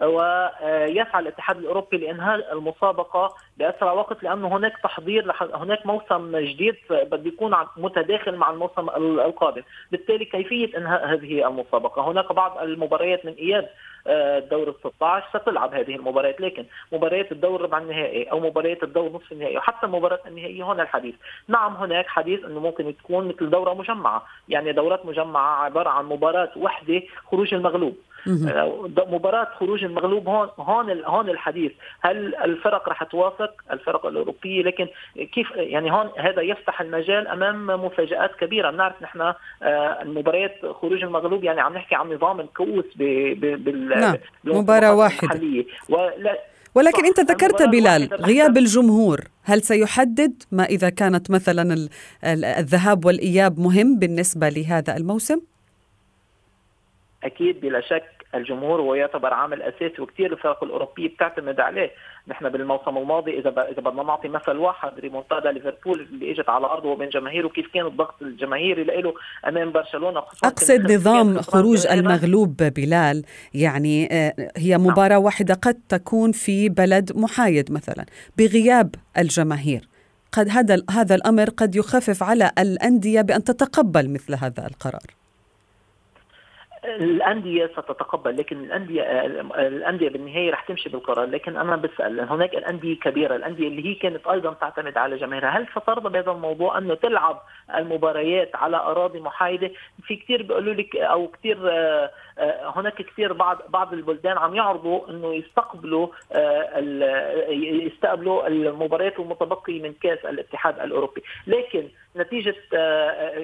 ويسعى 0.00 1.20
الاتحاد 1.22 1.56
الأوروبي 1.56 1.96
لإنهاء 1.96 2.52
المسابقة 2.52 3.34
بأسرع 3.56 3.92
وقت 3.92 4.22
لأنه 4.22 4.48
هناك 4.48 4.78
تحضير 4.82 5.32
هناك 5.54 5.86
موسم 5.86 6.36
جديد 6.36 6.76
بده 6.90 7.28
يكون 7.28 7.54
متداخل 7.76 8.36
مع 8.36 8.50
الموسم 8.50 8.88
القادم، 8.96 9.62
بالتالي 9.92 10.24
كيفية 10.24 10.78
إنهاء 10.78 11.06
هذه 11.06 11.48
المسابقة، 11.48 12.10
هناك 12.10 12.32
بعض 12.32 12.58
المباريات 12.58 13.26
من 13.26 13.32
إياب 13.32 13.68
الدور 14.08 14.68
ال 14.68 14.74
16 14.80 15.38
ستلعب 15.38 15.74
هذه 15.74 15.96
المباريات 15.96 16.40
لكن 16.40 16.64
مباريات 16.92 17.32
الدور 17.32 17.62
ربع 17.62 17.78
النهائي 17.78 18.24
أو 18.24 18.40
مباريات 18.40 18.82
الدور 18.82 19.12
نصف 19.12 19.32
النهائي 19.32 19.56
وحتى 19.56 19.86
المباراه 19.86 20.20
النهائية 20.26 20.62
هون 20.62 20.80
الحديث. 20.80 21.14
نعم 21.48 21.76
هناك 21.76 22.06
حديث 22.06 22.44
إنه 22.44 22.60
ممكن 22.60 22.96
تكون 22.96 23.28
مثل 23.28 23.50
دورة 23.50 23.74
مجمعة 23.74 24.22
يعني 24.48 24.72
دورات 24.72 25.06
مجمعة 25.06 25.64
عبارة 25.64 25.88
عن 25.88 26.04
مباراة 26.04 26.50
وحدة 26.56 27.02
خروج 27.30 27.54
المغلوب. 27.54 27.96
آه، 28.28 28.88
مباراة 29.08 29.48
خروج 29.58 29.84
المغلوب 29.84 30.28
هون 30.28 30.48
هون 30.58 31.04
هون 31.04 31.28
الحديث. 31.28 31.72
هل 32.00 32.34
الفرق 32.34 32.88
رح 32.88 33.04
توافق؟ 33.04 33.50
الفرق 33.72 34.06
الأوروبية 34.06 34.62
لكن 34.62 34.88
كيف 35.14 35.50
يعني 35.56 35.92
هون 35.92 36.10
هذا 36.18 36.42
يفتح 36.42 36.80
المجال 36.80 37.28
أمام 37.28 37.66
مفاجآت 37.66 38.30
كبيرة. 38.40 38.70
بنعرف 38.70 39.02
نحن 39.02 39.20
آه، 39.20 39.34
المباريات 40.02 40.54
خروج 40.80 41.02
المغلوب 41.04 41.44
يعني 41.44 41.60
عم 41.60 41.74
نحكي 41.74 41.94
عن 41.94 42.12
نظام 42.12 42.40
الكؤوس 42.40 42.84
بال 42.96 43.88
نعم 43.88 44.16
مباراة 44.44 44.94
واحدة. 44.94 45.40
ولا 45.88 46.38
ولكن 46.76 47.06
انت 47.06 47.20
ذكرت 47.20 47.62
بلال 47.62 48.08
غياب 48.12 48.56
الجمهور. 48.56 49.20
هل 49.42 49.62
سيحدد؟ 49.62 50.42
ما 50.52 50.64
إذا 50.64 50.88
كانت 50.88 51.30
مثلا 51.30 51.88
الذهاب 52.58 53.04
والإياب 53.04 53.58
مهم 53.60 53.98
بالنسبة 53.98 54.48
لهذا 54.48 54.96
الموسم؟ 54.96 55.40
أكيد 57.24 57.60
بلا 57.60 57.80
شك. 57.80 58.15
الجمهور 58.34 58.80
ويعتبر 58.80 59.34
عامل 59.34 59.62
أساسي 59.62 60.02
وكثير 60.02 60.32
الفرق 60.32 60.64
الأوروبية 60.64 61.08
بتعتمد 61.08 61.60
عليه. 61.60 61.90
نحن 62.28 62.48
بالموسم 62.48 62.98
الماضي 62.98 63.38
إذا 63.38 63.48
إذا 63.48 63.80
بدنا 63.80 64.02
نعطي 64.02 64.28
مثل 64.28 64.56
واحد 64.56 64.98
ريمونتادا 64.98 65.52
ليفربول 65.52 66.00
اللي 66.00 66.32
إجت 66.32 66.48
على 66.48 66.66
أرضه 66.66 66.88
وبين 66.88 67.08
جماهيره 67.08 67.48
كيف 67.48 67.66
كان 67.74 67.86
الضغط 67.86 68.22
الجماهيري 68.22 68.84
له 68.84 69.14
أمام 69.48 69.72
برشلونة؟ 69.72 70.22
أقصد 70.44 70.92
نظام 70.92 71.40
خروج 71.40 71.86
المغلوب 71.86 72.56
بلال 72.56 73.24
يعني 73.54 74.08
آه، 74.12 74.34
هي 74.56 74.70
نعم. 74.70 74.86
مباراة 74.86 75.18
واحدة 75.18 75.54
قد 75.54 75.80
تكون 75.88 76.32
في 76.32 76.68
بلد 76.68 77.12
محايد 77.16 77.72
مثلا 77.72 78.06
بغياب 78.38 78.94
الجماهير. 79.18 79.88
قد 80.32 80.48
هذا 80.48 80.82
هذا 80.90 81.14
الأمر 81.14 81.50
قد 81.50 81.76
يخفف 81.76 82.22
على 82.22 82.50
الأندية 82.58 83.20
بأن 83.20 83.44
تتقبل 83.44 84.10
مثل 84.10 84.34
هذا 84.34 84.66
القرار. 84.66 85.25
الأندية 86.86 87.66
ستتقبل 87.66 88.36
لكن 88.36 88.56
الأندية 88.56 89.02
الأندية 89.56 90.08
بالنهاية 90.08 90.50
رح 90.50 90.60
تمشي 90.60 90.88
بالقرار. 90.88 91.26
لكن 91.26 91.56
أنا 91.56 91.76
بسأل 91.76 92.20
هناك 92.20 92.54
الأندية 92.54 92.96
كبيرة 92.96 93.36
الأندية 93.36 93.68
اللي 93.68 93.86
هي 93.86 93.94
كانت 93.94 94.26
أيضا 94.26 94.52
تعتمد 94.52 94.98
على 94.98 95.16
جماهيرها. 95.16 95.48
هل 95.48 95.66
سترضى 95.70 96.08
بهذا 96.08 96.30
الموضوع 96.30 96.78
أنه 96.78 96.94
تلعب 96.94 97.42
المباريات 97.74 98.56
على 98.56 98.76
أراضي 98.76 99.20
محايدة؟ 99.20 99.70
في 100.02 100.16
كثير 100.16 100.42
بيقولوا 100.42 100.74
لك 100.74 100.96
أو 100.96 101.28
كثير 101.28 101.58
آه، 101.70 102.10
هناك 102.76 103.02
كثير 103.02 103.32
بعض 103.32 103.58
بعض 103.68 103.92
البلدان 103.92 104.38
عم 104.38 104.54
يعرضوا 104.54 105.10
إنه 105.10 105.34
يستقبلوا 105.34 106.08
آه، 106.32 106.78
يستقبلوا 107.50 108.46
المباريات 108.46 109.20
المتبقية 109.20 109.82
من 109.82 109.92
كأس 109.92 110.24
الاتحاد 110.24 110.80
الأوروبي. 110.80 111.22
لكن 111.46 111.88
نتيجة 112.16 112.54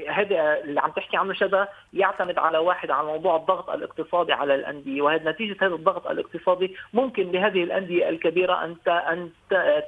هذا 0.09 0.59
اللي 0.65 0.81
عم 0.81 0.91
تحكي 0.91 1.17
عنه 1.17 1.33
شذا 1.33 1.69
يعتمد 1.93 2.39
على 2.39 2.59
واحد 2.59 2.91
على 2.91 3.07
موضوع 3.07 3.37
الضغط 3.37 3.71
الاقتصادي 3.71 4.33
على 4.33 4.55
الأندية. 4.55 5.03
وهذا 5.03 5.31
نتيجة 5.31 5.57
هذا 5.61 5.75
الضغط 5.75 6.07
الاقتصادي 6.07 6.77
ممكن 6.93 7.33
لهذه 7.33 7.65
الأندية 7.65 8.09
الكبيرة 8.09 8.65
أن 8.65 8.77
أن 8.89 9.31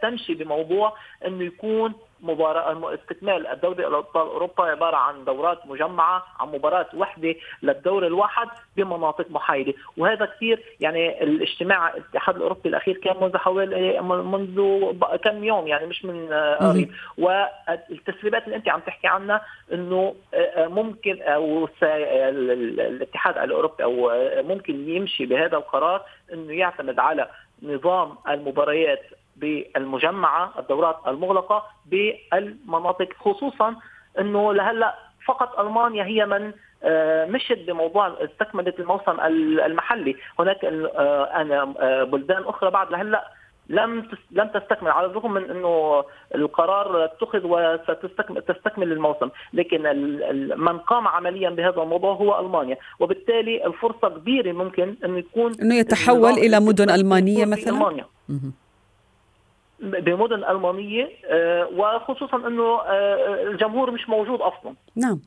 تمشي 0.02 0.34
بموضوع 0.34 0.96
إنه 1.26 1.44
يكون 1.44 1.94
مباراة 2.24 2.94
استكمال 2.94 3.46
الدوري 3.46 3.86
الابطال 3.86 4.26
اوروبا 4.26 4.64
عبارة 4.64 4.96
عن 4.96 5.24
دورات 5.24 5.66
مجمعة 5.66 6.26
عن 6.40 6.48
مباراه 6.48 6.86
وحدة 6.94 7.34
للدور 7.62 8.06
الواحد 8.06 8.48
بمناطق 8.76 9.30
محايدة. 9.30 9.74
وهذا 9.96 10.26
كثير 10.26 10.62
يعني 10.80 11.22
الاجتماع 11.22 11.94
الاتحاد 11.94 12.36
الأوروبي 12.36 12.68
الأخير 12.68 12.96
كان 12.96 13.16
منذ 13.20 13.36
حوالي 13.36 14.00
منذ 14.00 14.84
كم 15.24 15.44
يوم 15.44 15.66
يعني 15.66 15.86
مش 15.86 16.04
من 16.04 16.28
قريب. 16.60 16.90
والتسريبات 17.18 18.44
اللي 18.44 18.56
أنت 18.56 18.68
عم 18.68 18.80
تحكي 18.80 19.06
عنها 19.06 19.44
إنه 19.72 20.14
ممكن 20.56 21.22
أو 21.22 21.68
الاتحاد 21.82 23.38
الأوروبي 23.38 23.84
أو 23.84 24.10
ممكن 24.42 24.88
يمشي 24.88 25.26
بهذا 25.26 25.56
القرار 25.56 26.02
إنه 26.32 26.52
يعتمد 26.52 26.98
على 26.98 27.28
نظام 27.62 28.14
المباريات 28.28 29.02
بالمجمعة 29.36 30.52
الدورات 30.58 30.96
المغلقة 31.06 31.64
بالمناطق 31.86 33.08
خصوصا 33.20 33.76
إنه 34.18 34.54
لهلأ 34.54 34.94
فقط 35.26 35.60
ألمانيا 35.60 36.04
هي 36.04 36.26
من 36.26 36.52
مشت 37.32 37.58
بموضوع 37.66 38.14
استكملت 38.24 38.80
الموسم 38.80 39.20
المحلي 39.66 40.16
هناك 40.38 40.64
أنا 40.64 41.64
بلدان 42.04 42.42
أخرى 42.42 42.70
بعد 42.70 42.90
لهلأ 42.90 43.30
لم 43.68 44.08
لم 44.30 44.48
تستكمل 44.48 44.90
على 44.90 45.06
الرغم 45.06 45.32
من 45.32 45.50
إنه 45.50 46.04
القرار 46.34 47.04
اتخذ 47.04 47.40
وستستكمل 47.44 48.42
تستكمل 48.42 48.92
الموسم، 48.92 49.28
لكن 49.52 49.82
من 50.56 50.78
قام 50.78 51.08
عمليا 51.08 51.50
بهذا 51.50 51.82
الموضوع 51.82 52.12
هو 52.12 52.40
ألمانيا، 52.40 52.76
وبالتالي 53.00 53.66
الفرصة 53.66 54.08
كبيرة 54.08 54.52
ممكن 54.52 54.96
إنه 55.04 55.18
يكون 55.18 55.52
إنه 55.62 55.74
يتحول 55.74 56.32
إلى 56.32 56.60
مدن 56.60 56.90
ألمانية 56.90 57.44
مثلا؟ 57.44 57.76
ألمانيا. 57.76 58.06
بمدن 59.80 60.44
ألمانية 60.44 61.10
آه، 61.24 61.68
وخصوصا 61.76 62.36
إنه 62.36 62.80
آه، 62.80 63.42
الجمهور 63.50 63.90
مش 63.90 64.08
موجود 64.08 64.40
أصلا. 64.40 64.74
نعم. 64.96 65.20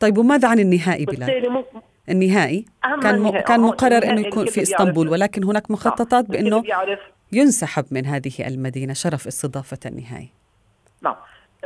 طيب 0.00 0.18
وماذا 0.18 0.48
عن 0.48 0.58
النهائي 0.58 1.04
بلال؟ 1.04 1.64
النهائي 2.08 2.64
كان 3.02 3.18
م... 3.18 3.30
كان 3.30 3.60
مقرر 3.60 4.04
إنه 4.04 4.20
يكون 4.20 4.46
في 4.46 4.62
إسطنبول 4.62 5.08
ولكن 5.08 5.44
هناك 5.44 5.70
مخططات 5.70 6.24
بإنه 6.30 6.62
ينسحب 7.32 7.84
من 7.90 8.06
هذه 8.06 8.48
المدينة 8.48 8.92
شرف 8.92 9.26
استضافة 9.26 9.78
النهائي 9.86 10.28
نعم 11.02 11.16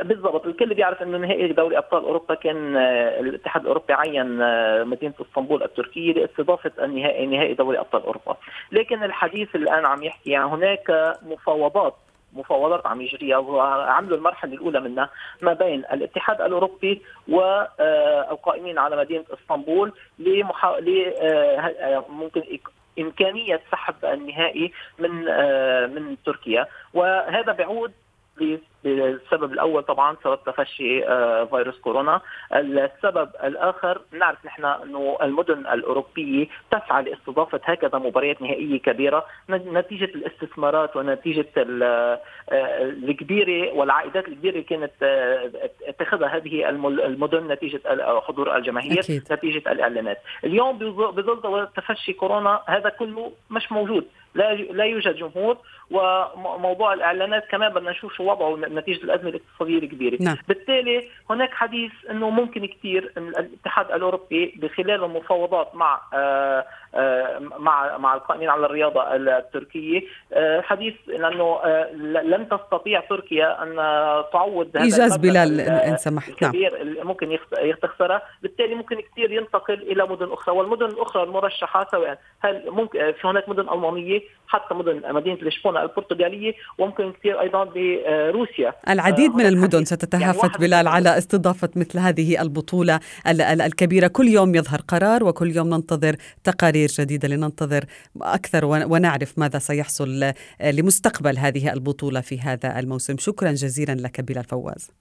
بالضبط. 0.03 0.45
الكل 0.45 0.73
بيعرف 0.73 1.01
إنه 1.01 1.17
نهائي 1.17 1.47
دوري 1.47 1.77
أبطال 1.77 2.03
أوروبا 2.03 2.35
كان 2.35 2.75
آه، 2.75 3.19
الاتحاد 3.19 3.61
الأوروبي 3.61 3.93
عين 3.93 4.41
آه، 4.41 4.83
مدينة 4.83 5.13
إسطنبول 5.21 5.63
التركية 5.63 6.13
لاستضافة 6.13 6.71
النهائي 6.81 7.25
نهائي 7.25 7.53
دوري 7.53 7.79
أبطال 7.79 8.03
أوروبا. 8.03 8.37
لكن 8.71 9.03
الحديث 9.03 9.55
الان 9.55 9.85
عم 9.85 10.03
يحكي 10.03 10.35
عن 10.35 10.45
هناك 10.45 11.15
مفاوضات 11.25 11.95
مفاوضات 12.33 12.87
عم 12.87 13.01
يجريها 13.01 13.37
وعملوا 13.37 14.17
المرحلة 14.17 14.53
الأولى 14.53 14.79
منها 14.79 15.09
ما 15.41 15.53
بين 15.53 15.79
الاتحاد 15.79 16.41
الأوروبي 16.41 17.01
والقائمين 17.27 18.77
على 18.77 18.97
مدينة 18.97 19.23
إسطنبول 19.33 19.93
لمحا... 20.19 20.79
ل 20.79 21.13
آه، 21.21 22.05
ممكن 22.09 22.43
إمكانية 22.99 23.61
سحب 23.71 23.95
النهائي 24.05 24.71
من 24.99 25.27
آه، 25.29 25.85
من 25.85 26.15
تركيا. 26.25 26.67
وهذا 26.93 27.51
بيعود 27.51 27.91
السبب 28.85 29.53
الأول 29.53 29.83
طبعا 29.83 30.15
سبب 30.23 30.39
تفشي 30.45 31.07
آه، 31.07 31.45
فيروس 31.45 31.79
كورونا، 31.79 32.21
السبب 32.53 33.29
الآخر 33.43 34.01
نعرف 34.11 34.45
نحن 34.45 34.65
إنه 34.65 35.17
المدن 35.21 35.59
الأوروبية 35.59 36.47
تسعى 36.71 37.03
لاستضافة 37.03 37.59
هكذا 37.63 37.99
مباريات 37.99 38.41
نهائية 38.41 38.79
كبيرة. 38.79 39.25
نتيجة 39.49 40.05
الاستثمارات 40.05 40.95
ونتيجة 40.95 41.45
آه، 41.57 42.19
الكبيرة 42.81 43.73
والعائدات 43.73 44.27
الكبيرة 44.27 44.51
اللي 44.53 44.63
كانت 44.63 44.91
آه، 45.03 45.51
اتخذها 45.87 46.27
هذه 46.27 46.69
المدن 46.69 47.47
نتيجة 47.47 47.81
حضور 48.27 48.55
الجماهير 48.57 48.99
أكيد. 48.99 49.23
نتيجة 49.31 49.71
الإعلانات، 49.71 50.17
اليوم 50.43 50.77
بظل 50.77 51.67
تفشي 51.75 52.13
كورونا 52.13 52.61
هذا 52.67 52.89
كله 52.89 53.31
مش 53.49 53.71
موجود، 53.71 54.07
لا 54.37 54.53
لا 54.53 54.83
يوجد 54.85 55.15
جمهور 55.15 55.57
وموضوع 55.91 56.93
الإعلانات 56.93 57.47
كمان 57.51 57.73
بدنا 57.73 57.91
نشوف 57.91 58.13
شو 58.13 58.23
وضعه 58.23 58.55
نتيجة 58.55 59.03
الأزمة 59.03 59.29
الاقتصادية 59.29 59.77
الكبيرة. 59.77 60.17
نعم. 60.21 60.37
بالتالي 60.47 61.07
هناك 61.29 61.53
حديث 61.53 61.91
إنه 62.11 62.29
ممكن 62.29 62.65
كثير 62.65 63.11
الاتحاد 63.17 63.91
الأوروبي 63.91 64.53
بخلال 64.61 65.03
المفاوضات 65.03 65.75
مع 65.75 66.01
آه 66.13 66.65
آه 66.95 67.39
مع 67.39 67.97
مع 67.97 68.13
القائمين 68.15 68.49
على 68.49 68.65
الرياضة 68.65 69.15
التركية 69.15 70.01
آه 70.33 70.61
حديث 70.61 70.93
لأنه 71.07 71.59
لن 72.21 72.49
تستطيع 72.49 72.99
تركيا 72.99 73.63
أن 73.63 73.75
تعوض 74.33 74.67
هذا 74.75 74.83
إيجاز 74.83 75.17
بلال 75.17 75.59
إن 75.61 75.97
سمحت. 75.97 76.43
نعم. 76.43 76.53
ممكن 77.03 77.37
يختصرها 77.61 78.21
بالتالي 78.41 78.75
ممكن 78.75 79.01
كثير 79.01 79.31
ينتقل 79.31 79.81
إلى 79.81 80.03
مدن 80.07 80.31
أخرى 80.31 80.55
والمدن 80.55 80.85
الأخرى 80.85 81.23
المرشحة 81.23 81.87
سواء 81.91 82.19
هل 82.39 82.63
ممكن 82.67 83.11
في 83.11 83.27
هناك 83.27 83.49
مدن 83.49 83.69
ألمانية 83.69 84.21
حتى 84.47 84.73
مدن 84.73 85.13
مدينة 85.13 85.37
لشبونة 85.41 85.81
البرتغالية 85.81 86.53
وممكن 86.77 87.13
كثير 87.13 87.41
أيضا 87.41 87.63
بروسيا 87.63 88.73
العديد 88.89 89.31
من 89.31 89.45
المدن 89.45 89.85
ستتهافت 89.85 90.43
يعني 90.43 90.57
بلال 90.59 90.87
على 90.87 91.17
استضافة 91.17 91.69
مثل 91.75 91.99
هذه 91.99 92.41
البطولة 92.41 92.99
الكبيرة. 93.27 94.07
كل 94.07 94.27
يوم 94.27 94.55
يظهر 94.55 94.81
قرار 94.87 95.23
وكل 95.23 95.55
يوم 95.55 95.69
ننتظر 95.69 96.15
تقارير 96.43 96.89
جديدة 96.89 97.27
لننتظر 97.27 97.85
أكثر 98.21 98.65
ونعرف 98.65 99.39
ماذا 99.39 99.59
سيحصل 99.59 100.33
لمستقبل 100.63 101.37
هذه 101.37 101.73
البطولة 101.73 102.21
في 102.21 102.39
هذا 102.39 102.79
الموسم. 102.79 103.17
شكرا 103.17 103.51
جزيلا 103.51 103.91
لك 103.91 104.21
بلال 104.21 104.43
فواز. 104.43 104.91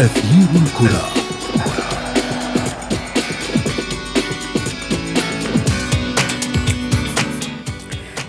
أثير 0.00 0.62
الكرة. 0.62 1.21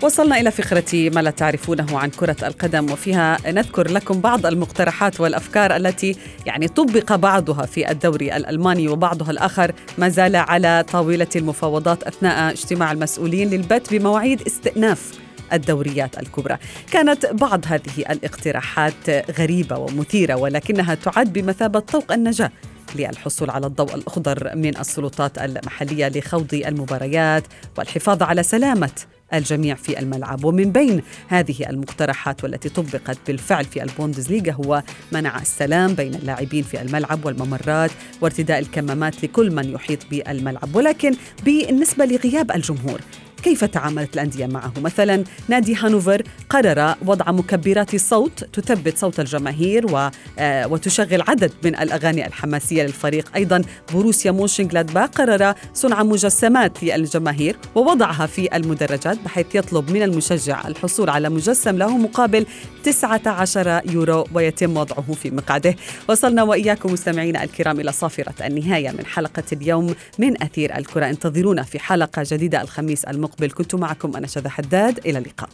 وصلنا 0.04 0.40
إلى 0.40 0.52
فقرة 0.52 1.10
ما 1.16 1.20
لا 1.22 1.30
تعرفونه 1.30 2.00
عن 2.00 2.10
كرة 2.10 2.36
القدم 2.44 2.92
وفيها 2.92 3.38
نذكر 3.52 3.92
لكم 3.92 4.22
بعض 4.22 4.46
المقترحات 4.46 5.20
والأفكار 5.20 5.76
التي 5.76 6.16
يعني 6.46 6.68
طبق 6.68 7.16
بعضها 7.16 7.66
في 7.66 7.92
الدوري 7.92 8.36
الألماني 8.36 8.88
وبعضها 8.88 9.32
الآخر 9.32 9.72
ما 9.98 10.10
زال 10.10 10.36
على 10.36 10.86
طاولة 10.92 11.28
المفاوضات 11.36 12.04
أثناء 12.04 12.52
اجتماع 12.52 12.92
المسؤولين 12.92 13.50
للبت 13.50 13.94
بمواعيد 13.94 14.42
استئناف 14.48 15.12
الدوريات 15.54 16.20
الكبرى. 16.20 16.58
كانت 16.92 17.26
بعض 17.26 17.62
هذه 17.68 17.98
الاقتراحات 18.10 19.10
غريبة 19.40 19.78
ومثيرة 19.78 20.36
ولكنها 20.36 20.96
تعد 20.96 21.34
بمثابة 21.34 21.80
طوق 21.80 22.12
النجاة 22.12 22.52
للحصول 22.96 23.50
على 23.50 23.68
الضوء 23.68 23.96
الأخضر 23.96 24.56
من 24.56 24.78
السلطات 24.78 25.38
المحلية 25.38 26.08
لخوض 26.08 26.54
المباريات 26.54 27.44
والحفاظ 27.78 28.24
على 28.24 28.44
سلامة 28.44 28.92
الجميع 29.34 29.76
في 29.76 30.00
الملعب. 30.00 30.44
ومن 30.44 30.72
بين 30.72 31.02
هذه 31.28 31.70
المقترحات 31.70 32.44
والتي 32.44 32.70
طبقت 32.70 33.18
بالفعل 33.28 33.66
في 33.66 33.84
البوندسليغا 33.84 34.52
هو 34.52 34.84
منع 35.12 35.42
السلام 35.42 35.94
بين 35.94 36.16
اللاعبين 36.16 36.64
في 36.64 36.82
الملعب 36.82 37.26
والممرات 37.26 37.92
وارتداء 38.22 38.60
الكمامات 38.60 39.24
لكل 39.24 39.52
من 39.52 39.72
يحيط 39.72 40.00
بالملعب. 40.12 40.76
ولكن 40.76 41.16
بالنسبة 41.46 42.06
لغياب 42.06 42.52
الجمهور 42.52 43.00
كيف 43.44 43.64
تعاملت 43.64 44.14
الأندية 44.14 44.46
معه؟ 44.46 44.74
مثلا 44.78 45.24
نادي 45.48 45.76
هانوفر 45.76 46.22
قرر 46.50 46.96
وضع 47.06 47.32
مكبرات 47.32 47.96
صوت 47.96 48.44
تثبت 48.44 48.98
صوت 48.98 49.20
الجماهير 49.20 49.86
و... 49.94 50.10
آه، 50.40 50.68
وتشغل 50.68 51.22
عدد 51.22 51.52
من 51.64 51.76
الأغاني 51.76 52.28
الحماسية 52.28 52.84
للفريق. 52.84 53.32
أيضا 53.36 53.62
بروسيا 53.94 54.32
مونشنغلادباخ 54.32 55.10
قرر 55.10 55.54
صنع 55.74 56.04
مجسمات 56.04 56.84
للجماهير 56.84 57.56
ووضعها 57.76 58.26
في 58.26 58.56
المدرجات 58.56 59.18
بحيث 59.26 59.46
يطلب 59.56 59.92
من 59.92 60.04
المشجع 60.04 60.68
الحصول 60.68 61.10
على 61.10 61.30
مجسم 61.30 61.78
له 61.78 61.98
مقابل 61.98 62.46
19 62.84 63.82
يورو 63.86 64.28
ويتم 64.34 64.78
وضعه 64.78 65.14
في 65.14 65.32
مقعده. 65.32 65.76
وصلنا 66.10 66.44
وإياكم 66.44 66.94
مستمعينا 66.94 67.44
الكرام 67.44 67.80
إلى 67.80 67.92
صافرة 67.92 68.46
النهاية 68.46 68.92
من 68.92 69.06
حلقة 69.06 69.44
اليوم 69.54 69.96
من 70.20 70.44
أثير 70.44 70.78
الكرة. 70.78 71.10
انتظرونا 71.10 71.64
في 71.64 71.80
حلقة 71.80 72.24
جديدة 72.32 72.62
الخميس 72.62 73.06
المقبل. 73.06 73.33
المقبل. 73.34 73.52
كنت 73.52 73.76
معكم 73.76 74.16
أنا 74.16 74.28
شذى 74.28 74.50
حداد. 74.50 75.00
إلى 75.06 75.18
اللقاء. 75.18 75.50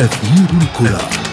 أثير 0.00 0.48
الكرة. 0.62 1.29